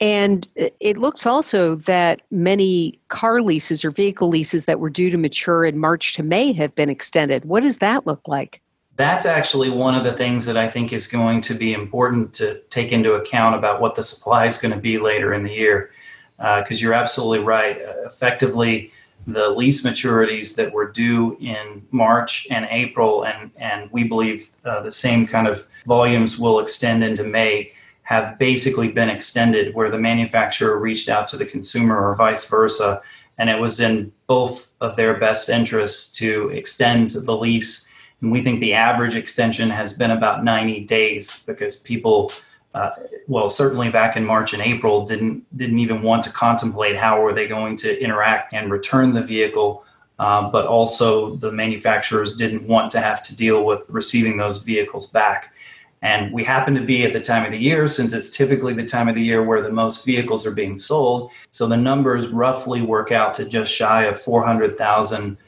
And 0.00 0.46
it 0.54 0.98
looks 0.98 1.24
also 1.24 1.76
that 1.76 2.20
many 2.30 2.98
car 3.08 3.40
leases 3.40 3.82
or 3.82 3.90
vehicle 3.90 4.28
leases 4.28 4.66
that 4.66 4.78
were 4.80 4.90
due 4.90 5.08
to 5.08 5.16
mature 5.16 5.64
in 5.64 5.78
March 5.78 6.12
to 6.16 6.22
May 6.22 6.52
have 6.52 6.74
been 6.74 6.90
extended. 6.90 7.46
What 7.46 7.62
does 7.62 7.78
that 7.78 8.06
look 8.06 8.28
like? 8.28 8.60
That's 8.96 9.24
actually 9.24 9.70
one 9.70 9.94
of 9.94 10.04
the 10.04 10.12
things 10.12 10.44
that 10.44 10.58
I 10.58 10.68
think 10.68 10.92
is 10.92 11.08
going 11.08 11.40
to 11.42 11.54
be 11.54 11.72
important 11.72 12.34
to 12.34 12.60
take 12.68 12.92
into 12.92 13.14
account 13.14 13.56
about 13.56 13.80
what 13.80 13.94
the 13.94 14.02
supply 14.02 14.44
is 14.44 14.58
going 14.58 14.74
to 14.74 14.80
be 14.80 14.98
later 14.98 15.32
in 15.32 15.42
the 15.42 15.52
year. 15.52 15.90
Because 16.36 16.78
uh, 16.78 16.82
you're 16.82 16.92
absolutely 16.92 17.42
right. 17.42 17.80
Uh, 17.80 18.04
effectively, 18.04 18.92
the 19.26 19.50
lease 19.50 19.84
maturities 19.84 20.54
that 20.56 20.72
were 20.72 20.90
due 20.90 21.36
in 21.40 21.86
March 21.90 22.46
and 22.50 22.66
April, 22.70 23.24
and, 23.24 23.50
and 23.56 23.90
we 23.90 24.04
believe 24.04 24.50
uh, 24.64 24.82
the 24.82 24.92
same 24.92 25.26
kind 25.26 25.48
of 25.48 25.68
volumes 25.86 26.38
will 26.38 26.60
extend 26.60 27.02
into 27.02 27.24
May 27.24 27.72
have 28.06 28.38
basically 28.38 28.88
been 28.88 29.08
extended 29.08 29.74
where 29.74 29.90
the 29.90 29.98
manufacturer 29.98 30.78
reached 30.78 31.08
out 31.08 31.26
to 31.26 31.36
the 31.36 31.44
consumer 31.44 32.08
or 32.08 32.14
vice 32.14 32.48
versa. 32.48 33.02
And 33.36 33.50
it 33.50 33.58
was 33.58 33.80
in 33.80 34.12
both 34.28 34.72
of 34.80 34.94
their 34.94 35.18
best 35.18 35.50
interests 35.50 36.12
to 36.18 36.48
extend 36.50 37.10
the 37.10 37.36
lease. 37.36 37.88
And 38.20 38.30
we 38.30 38.42
think 38.42 38.60
the 38.60 38.74
average 38.74 39.16
extension 39.16 39.68
has 39.70 39.92
been 39.92 40.12
about 40.12 40.44
90 40.44 40.84
days 40.84 41.42
because 41.46 41.76
people, 41.80 42.30
uh, 42.76 42.90
well, 43.26 43.48
certainly 43.48 43.88
back 43.88 44.16
in 44.16 44.24
March 44.24 44.52
and 44.52 44.60
April, 44.60 45.06
didn't 45.06 45.44
didn't 45.56 45.78
even 45.78 46.02
want 46.02 46.22
to 46.24 46.30
contemplate 46.30 46.94
how 46.94 47.22
were 47.22 47.32
they 47.32 47.48
going 47.48 47.74
to 47.76 48.02
interact 48.02 48.52
and 48.52 48.70
return 48.70 49.14
the 49.14 49.22
vehicle. 49.22 49.82
Uh, 50.18 50.50
but 50.50 50.66
also, 50.66 51.36
the 51.36 51.50
manufacturers 51.50 52.36
didn't 52.36 52.66
want 52.68 52.90
to 52.90 53.00
have 53.00 53.22
to 53.24 53.34
deal 53.34 53.64
with 53.64 53.88
receiving 53.88 54.36
those 54.36 54.62
vehicles 54.62 55.06
back. 55.06 55.54
And 56.02 56.32
we 56.32 56.44
happen 56.44 56.74
to 56.74 56.82
be 56.82 57.04
at 57.04 57.14
the 57.14 57.20
time 57.20 57.46
of 57.46 57.52
the 57.52 57.58
year, 57.58 57.88
since 57.88 58.12
it's 58.12 58.28
typically 58.28 58.74
the 58.74 58.84
time 58.84 59.08
of 59.08 59.14
the 59.14 59.22
year 59.22 59.42
where 59.42 59.62
the 59.62 59.72
most 59.72 60.04
vehicles 60.04 60.46
are 60.46 60.52
being 60.52 60.76
sold. 60.76 61.30
So 61.50 61.66
the 61.66 61.76
numbers 61.78 62.28
roughly 62.28 62.82
work 62.82 63.10
out 63.10 63.34
to 63.36 63.46
just 63.46 63.72
shy 63.72 64.04
of 64.04 64.20
400,000 64.20 65.38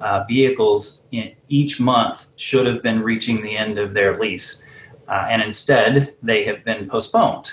uh, 0.00 0.24
vehicles 0.28 1.04
in 1.10 1.34
each 1.48 1.80
month 1.80 2.30
should 2.36 2.66
have 2.66 2.82
been 2.82 3.02
reaching 3.02 3.42
the 3.42 3.56
end 3.56 3.78
of 3.78 3.92
their 3.92 4.16
lease. 4.16 4.65
Uh, 5.08 5.26
and 5.30 5.42
instead, 5.42 6.14
they 6.22 6.44
have 6.44 6.64
been 6.64 6.88
postponed. 6.88 7.52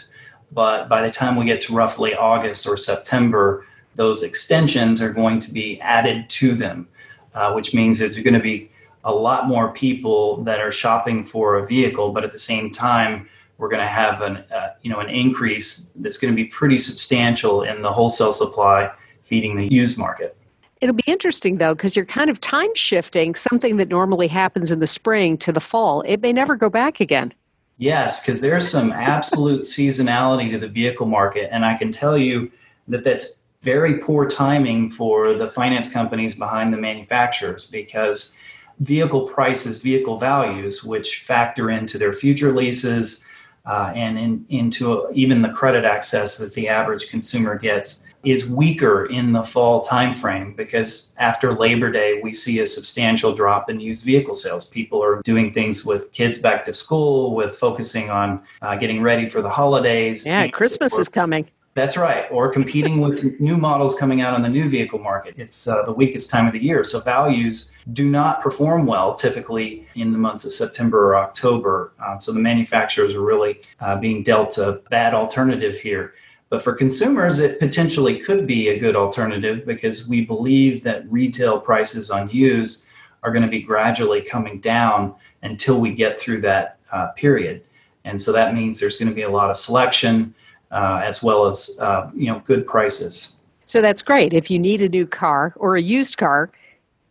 But 0.52 0.88
by 0.88 1.02
the 1.02 1.12
time 1.12 1.36
we 1.36 1.46
get 1.46 1.62
to 1.62 1.74
roughly 1.74 2.16
August 2.16 2.68
or 2.68 2.78
September, 2.78 3.66
those 3.96 4.24
extensions 4.24 5.02
are 5.02 5.12
going 5.12 5.40
to 5.40 5.52
be 5.52 5.80
added 5.82 6.30
to 6.30 6.56
them, 6.56 6.88
uh, 7.34 7.54
which 7.54 7.74
means 7.74 8.00
there's 8.00 8.18
going 8.20 8.34
to 8.34 8.40
be 8.40 8.70
a 9.04 9.14
lot 9.14 9.48
more 9.48 9.72
people 9.72 10.44
that 10.44 10.60
are 10.60 10.72
shopping 10.72 11.24
for 11.24 11.58
a 11.58 11.68
vehicle, 11.68 12.12
but 12.12 12.24
at 12.24 12.32
the 12.32 12.38
same 12.38 12.72
time, 12.72 13.28
we're 13.58 13.70
going 13.70 13.82
to 13.82 13.88
have 13.88 14.22
an 14.22 14.38
uh, 14.54 14.74
you 14.82 14.90
know 14.90 15.00
an 15.00 15.10
increase 15.10 15.94
that's 15.98 16.18
going 16.18 16.32
to 16.32 16.36
be 16.36 16.46
pretty 16.46 16.78
substantial 16.78 17.64
in 17.64 17.82
the 17.82 17.92
wholesale 17.92 18.34
supply 18.34 18.92
feeding 19.24 19.56
the 19.56 19.72
used 19.72 19.98
market. 19.98 20.36
It'll 20.82 20.96
be 20.96 21.04
interesting 21.06 21.58
though 21.58 21.74
because 21.74 21.96
you're 21.96 22.06
kind 22.06 22.30
of 22.30 22.42
time 22.42 22.74
shifting 22.76 23.36
something 23.36 23.78
that 23.78 23.90
normally 23.90 24.28
happens 24.28 24.72
in 24.72 24.80
the 24.80 24.88
spring 24.88 25.38
to 25.40 25.52
the 25.52 25.62
fall. 25.62 26.02
It 26.02 26.22
may 26.22 26.34
never 26.34 26.56
go 26.56 26.70
back 26.70 27.00
again. 27.00 27.34
Yes, 27.78 28.22
because 28.24 28.40
there's 28.40 28.70
some 28.70 28.92
absolute 28.92 29.62
seasonality 29.62 30.50
to 30.52 30.58
the 30.58 30.68
vehicle 30.68 31.08
market, 31.08 31.50
and 31.52 31.66
I 31.66 31.76
can 31.76 31.92
tell 31.92 32.18
you 32.18 32.52
that 32.88 33.04
that's 33.04 33.40
very 33.62 33.98
poor 33.98 34.28
timing 34.28 34.90
for 34.90 35.34
the 35.34 35.48
finance 35.48 35.92
companies 35.92 36.36
behind 36.36 36.74
the 36.74 36.78
manufacturers 36.78 37.70
because 37.72 38.38
vehicle 38.80 39.28
prices, 39.28 39.82
vehicle 39.82 40.18
values, 40.18 40.84
which 40.84 41.20
factor 41.22 41.72
into 41.72 41.98
their 41.98 42.14
future 42.14 42.52
leases 42.52 43.26
uh, 43.66 43.92
and 43.96 44.20
in, 44.20 44.46
into 44.50 45.10
even 45.14 45.42
the 45.42 45.50
credit 45.50 45.86
access 45.86 46.38
that 46.38 46.54
the 46.54 46.68
average 46.68 47.10
consumer 47.10 47.58
gets, 47.58 48.06
is 48.24 48.48
weaker 48.48 49.06
in 49.06 49.34
the 49.34 49.44
fall 49.44 49.84
timeframe 49.84 50.56
because 50.56 51.14
after 51.18 51.54
Labor 51.54 51.92
Day, 51.92 52.22
we 52.24 52.34
see 52.34 52.60
a 52.60 52.68
substantial 52.68 53.34
drop 53.34 53.70
in 53.70 53.80
used 53.80 54.06
vehicle 54.06 54.34
sales. 54.34 54.70
People 54.70 55.04
are 55.04 55.22
doing 55.24 55.52
things 55.52 55.86
with 55.86 56.12
kids 56.14 56.40
back 56.40 56.64
to 56.66 56.74
school, 56.74 57.36
with 57.36 57.56
focusing 57.56 58.10
on 58.10 58.42
uh, 58.62 58.76
getting 58.76 59.02
ready 59.02 59.28
for 59.28 59.42
the 59.42 59.50
holidays. 59.50 60.26
Yeah, 60.26 60.48
Christmas 60.48 60.98
is 60.98 61.10
coming. 61.10 61.50
That's 61.76 61.98
right. 61.98 62.28
Or 62.30 62.52
competing 62.52 63.02
with 63.02 63.40
new 63.40 63.58
models 63.58 63.96
coming 63.96 64.22
out 64.22 64.36
on 64.36 64.44
the 64.44 64.50
new 64.50 64.70
vehicle 64.70 65.00
market. 65.00 65.40
It's 65.40 65.68
uh, 65.68 65.84
the 65.84 65.92
weakest 65.92 66.30
time 66.30 66.46
of 66.46 66.54
the 66.54 66.64
year. 66.64 66.84
So 66.84 67.00
values 67.00 67.76
do 67.94 68.10
not 68.10 68.42
perform 68.42 68.86
well 68.86 69.16
typically 69.16 69.88
in 69.96 70.12
the 70.12 70.18
months 70.18 70.46
of 70.46 70.54
September 70.54 71.10
or 71.10 71.16
October. 71.16 71.92
Um, 72.06 72.22
so 72.22 72.32
the 72.32 72.40
manufacturers 72.40 73.16
are 73.16 73.22
really 73.22 73.62
uh, 73.80 73.98
being 73.98 74.22
dealt 74.22 74.58
a 74.58 74.82
bad 74.90 75.14
alternative 75.14 75.80
here. 75.80 76.14
But 76.54 76.62
for 76.62 76.74
consumers, 76.74 77.40
it 77.40 77.58
potentially 77.58 78.20
could 78.20 78.46
be 78.46 78.70
a 78.70 78.78
good 78.78 78.96
alternative 78.96 79.66
because 79.66 80.08
we 80.08 80.24
believe 80.24 80.84
that 80.84 81.12
retail 81.12 81.60
prices 81.60 82.12
on 82.12 82.30
used 82.30 82.86
are 83.24 83.32
going 83.32 83.42
to 83.42 83.50
be 83.50 83.60
gradually 83.60 84.22
coming 84.22 84.60
down 84.60 85.16
until 85.42 85.82
we 85.82 85.96
get 85.96 86.22
through 86.22 86.42
that 86.42 86.78
uh, 86.92 87.08
period. 87.14 87.64
And 88.06 88.22
so 88.22 88.32
that 88.34 88.54
means 88.54 88.80
there's 88.80 88.98
going 88.98 89.10
to 89.10 89.16
be 89.16 89.24
a 89.24 89.32
lot 89.32 89.50
of 89.50 89.58
selection 89.58 90.36
uh, 90.70 91.02
as 91.04 91.24
well 91.24 91.48
as 91.48 91.76
uh, 91.82 92.12
you 92.14 92.28
know 92.28 92.38
good 92.42 92.68
prices. 92.68 93.42
So 93.66 93.82
that's 93.82 94.04
great. 94.04 94.32
If 94.32 94.52
you 94.52 94.60
need 94.60 94.84
a 94.84 94.90
new 94.90 95.08
car 95.08 95.54
or 95.56 95.76
a 95.76 95.82
used 95.82 96.18
car, 96.18 96.52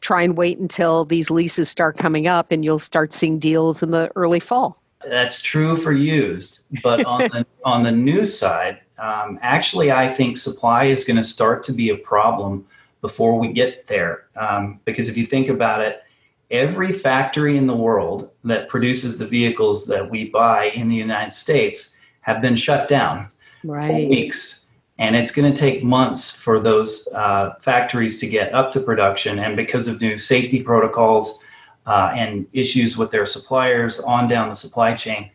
try 0.02 0.22
and 0.22 0.36
wait 0.36 0.58
until 0.58 1.04
these 1.04 1.30
leases 1.30 1.68
start 1.68 1.96
coming 1.96 2.28
up, 2.28 2.52
and 2.52 2.64
you'll 2.64 2.78
start 2.78 3.12
seeing 3.12 3.40
deals 3.40 3.82
in 3.82 3.90
the 3.90 4.08
early 4.14 4.38
fall. 4.38 4.80
That's 5.04 5.42
true 5.42 5.74
for 5.74 5.90
used, 5.90 6.80
but 6.80 7.04
on 7.04 7.22
the 7.22 7.44
on 7.64 7.82
the 7.82 7.90
new 7.90 8.24
side, 8.24 8.81
um, 9.02 9.40
actually, 9.42 9.90
I 9.90 10.08
think 10.08 10.36
supply 10.36 10.84
is 10.84 11.04
going 11.04 11.16
to 11.16 11.24
start 11.24 11.64
to 11.64 11.72
be 11.72 11.90
a 11.90 11.96
problem 11.96 12.64
before 13.00 13.36
we 13.36 13.52
get 13.52 13.88
there. 13.88 14.26
Um, 14.36 14.78
because 14.84 15.08
if 15.08 15.16
you 15.16 15.26
think 15.26 15.48
about 15.48 15.80
it, 15.80 16.04
every 16.52 16.92
factory 16.92 17.56
in 17.56 17.66
the 17.66 17.74
world 17.74 18.30
that 18.44 18.68
produces 18.68 19.18
the 19.18 19.26
vehicles 19.26 19.86
that 19.88 20.08
we 20.08 20.30
buy 20.30 20.66
in 20.66 20.88
the 20.88 20.94
United 20.94 21.32
States 21.32 21.96
have 22.20 22.40
been 22.40 22.54
shut 22.54 22.86
down 22.86 23.28
right. 23.64 24.08
weeks. 24.08 24.66
And 24.98 25.16
it's 25.16 25.32
going 25.32 25.52
to 25.52 25.60
take 25.60 25.82
months 25.82 26.30
for 26.30 26.60
those 26.60 27.08
uh, 27.12 27.54
factories 27.58 28.20
to 28.20 28.28
get 28.28 28.54
up 28.54 28.70
to 28.70 28.80
production. 28.80 29.40
And 29.40 29.56
because 29.56 29.88
of 29.88 30.00
new 30.00 30.16
safety 30.16 30.62
protocols 30.62 31.42
uh, 31.86 32.12
and 32.14 32.46
issues 32.52 32.96
with 32.96 33.10
their 33.10 33.26
suppliers 33.26 33.98
on 33.98 34.28
down 34.28 34.48
the 34.48 34.54
supply 34.54 34.94
chain, 34.94 35.28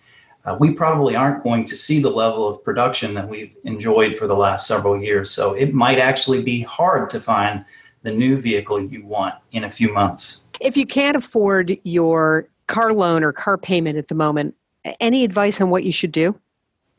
uh, 0.47 0.55
we 0.57 0.71
probably 0.71 1.15
aren't 1.15 1.43
going 1.43 1.65
to 1.65 1.75
see 1.75 1.99
the 1.99 2.09
level 2.09 2.47
of 2.47 2.63
production 2.63 3.13
that 3.13 3.27
we've 3.27 3.55
enjoyed 3.65 4.15
for 4.15 4.27
the 4.27 4.35
last 4.35 4.65
several 4.65 5.01
years. 5.01 5.29
So 5.29 5.53
it 5.53 5.73
might 5.73 5.99
actually 5.99 6.41
be 6.41 6.61
hard 6.61 7.09
to 7.09 7.19
find 7.19 7.65
the 8.03 8.11
new 8.11 8.37
vehicle 8.37 8.81
you 8.81 9.05
want 9.05 9.35
in 9.51 9.65
a 9.65 9.69
few 9.69 9.91
months. 9.93 10.47
If 10.61 10.77
you 10.77 10.85
can't 10.85 11.17
afford 11.17 11.77
your 11.83 12.47
car 12.67 12.93
loan 12.93 13.25
or 13.25 13.33
car 13.33 13.57
payment 13.57 13.97
at 13.97 14.07
the 14.07 14.15
moment, 14.15 14.55
any 15.01 15.25
advice 15.25 15.59
on 15.59 15.69
what 15.69 15.83
you 15.83 15.91
should 15.91 16.13
do? 16.13 16.39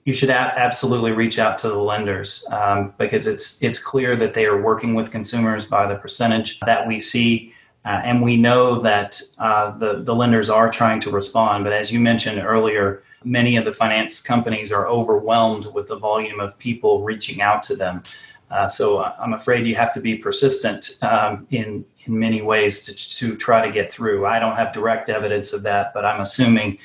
You 0.04 0.12
should 0.12 0.30
a- 0.30 0.32
absolutely 0.34 1.12
reach 1.12 1.38
out 1.38 1.56
to 1.58 1.68
the 1.68 1.78
lenders 1.78 2.46
um, 2.50 2.92
because 2.98 3.26
it's 3.26 3.62
it's 3.62 3.82
clear 3.82 4.14
that 4.16 4.34
they 4.34 4.44
are 4.44 4.60
working 4.60 4.94
with 4.94 5.10
consumers 5.10 5.64
by 5.64 5.86
the 5.86 5.96
percentage 5.96 6.60
that 6.60 6.86
we 6.86 6.98
see. 6.98 7.54
Uh, 7.84 8.00
and 8.04 8.22
we 8.22 8.36
know 8.36 8.80
that 8.80 9.20
uh, 9.38 9.70
the, 9.78 10.02
the 10.02 10.14
lenders 10.14 10.50
are 10.50 10.68
trying 10.68 11.00
to 11.00 11.10
respond. 11.10 11.64
But 11.64 11.72
as 11.72 11.90
you 11.90 12.00
mentioned 12.00 12.40
earlier, 12.40 13.02
many 13.28 13.56
of 13.56 13.64
the 13.64 13.72
finance 13.72 14.20
companies 14.20 14.72
are 14.72 14.88
overwhelmed 14.88 15.66
with 15.74 15.88
the 15.88 15.96
volume 15.96 16.40
of 16.40 16.58
people 16.58 17.02
reaching 17.02 17.40
out 17.40 17.62
to 17.64 17.76
them. 17.76 18.02
Uh, 18.50 18.66
so 18.66 19.04
I'm 19.04 19.34
afraid 19.34 19.66
you 19.66 19.74
have 19.76 19.92
to 19.94 20.00
be 20.00 20.16
persistent 20.16 20.98
um, 21.02 21.46
in 21.50 21.84
in 22.06 22.18
many 22.18 22.40
ways 22.40 22.82
to, 22.82 22.94
to 23.18 23.36
try 23.36 23.64
to 23.64 23.70
get 23.70 23.92
through. 23.92 24.26
I 24.26 24.38
don't 24.38 24.56
have 24.56 24.72
direct 24.72 25.10
evidence 25.10 25.52
of 25.52 25.62
that, 25.64 25.92
but 25.92 26.06
I'm 26.06 26.20
assuming 26.20 26.78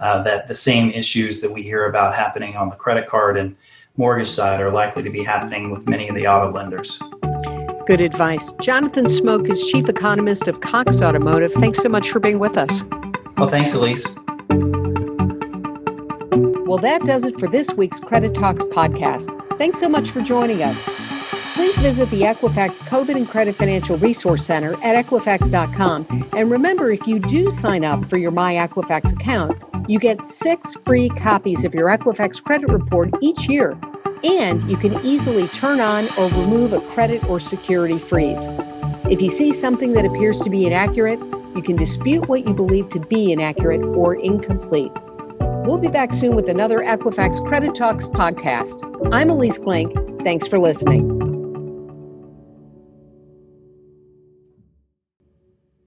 uh, 0.00 0.22
that 0.22 0.46
the 0.46 0.54
same 0.54 0.90
issues 0.90 1.40
that 1.40 1.50
we 1.50 1.62
hear 1.62 1.86
about 1.86 2.14
happening 2.14 2.56
on 2.56 2.68
the 2.68 2.76
credit 2.76 3.06
card 3.06 3.38
and 3.38 3.56
mortgage 3.96 4.28
side 4.28 4.60
are 4.60 4.70
likely 4.70 5.02
to 5.02 5.10
be 5.10 5.24
happening 5.24 5.70
with 5.70 5.88
many 5.88 6.08
of 6.08 6.14
the 6.14 6.26
auto 6.26 6.52
lenders. 6.52 7.02
Good 7.86 8.02
advice. 8.02 8.52
Jonathan 8.60 9.08
Smoke 9.08 9.48
is 9.48 9.62
chief 9.70 9.88
economist 9.88 10.48
of 10.48 10.60
Cox 10.60 11.00
Automotive. 11.00 11.52
Thanks 11.52 11.78
so 11.78 11.88
much 11.88 12.10
for 12.10 12.20
being 12.20 12.38
with 12.38 12.58
us. 12.58 12.84
Well, 13.38 13.48
thanks, 13.48 13.74
Ilyce. 13.74 14.35
Well, 16.66 16.78
that 16.78 17.02
does 17.02 17.22
it 17.22 17.38
for 17.38 17.46
this 17.46 17.70
week's 17.74 18.00
Credit 18.00 18.34
Talks 18.34 18.64
podcast. 18.64 19.56
Thanks 19.56 19.78
so 19.78 19.88
much 19.88 20.10
for 20.10 20.20
joining 20.20 20.64
us. 20.64 20.84
Please 21.54 21.78
visit 21.78 22.10
the 22.10 22.22
Equifax 22.22 22.78
COVID 22.78 23.14
and 23.14 23.28
Credit 23.28 23.56
Financial 23.56 23.96
Resource 23.96 24.44
Center 24.44 24.74
at 24.82 25.06
Equifax.com. 25.06 26.28
And 26.36 26.50
remember, 26.50 26.90
if 26.90 27.06
you 27.06 27.20
do 27.20 27.52
sign 27.52 27.84
up 27.84 28.10
for 28.10 28.18
your 28.18 28.32
My 28.32 28.54
Equifax 28.54 29.12
account, 29.12 29.56
you 29.88 30.00
get 30.00 30.26
six 30.26 30.74
free 30.84 31.08
copies 31.08 31.64
of 31.64 31.72
your 31.72 31.86
Equifax 31.86 32.42
credit 32.42 32.72
report 32.72 33.14
each 33.20 33.48
year. 33.48 33.78
And 34.24 34.68
you 34.68 34.76
can 34.76 35.06
easily 35.06 35.46
turn 35.48 35.78
on 35.78 36.08
or 36.18 36.24
remove 36.30 36.72
a 36.72 36.80
credit 36.80 37.24
or 37.28 37.38
security 37.38 38.00
freeze. 38.00 38.44
If 39.08 39.22
you 39.22 39.30
see 39.30 39.52
something 39.52 39.92
that 39.92 40.04
appears 40.04 40.40
to 40.40 40.50
be 40.50 40.66
inaccurate, 40.66 41.20
you 41.54 41.62
can 41.62 41.76
dispute 41.76 42.28
what 42.28 42.44
you 42.44 42.52
believe 42.52 42.90
to 42.90 42.98
be 42.98 43.30
inaccurate 43.30 43.84
or 43.84 44.16
incomplete. 44.16 44.90
We'll 45.66 45.78
be 45.78 45.88
back 45.88 46.12
soon 46.12 46.36
with 46.36 46.48
another 46.48 46.78
Equifax 46.78 47.44
Credit 47.44 47.74
Talks 47.74 48.06
podcast. 48.06 48.80
I'm 49.12 49.28
Ilyce 49.28 49.58
Glink. 49.58 50.22
Thanks 50.22 50.46
for 50.46 50.60
listening. 50.60 51.15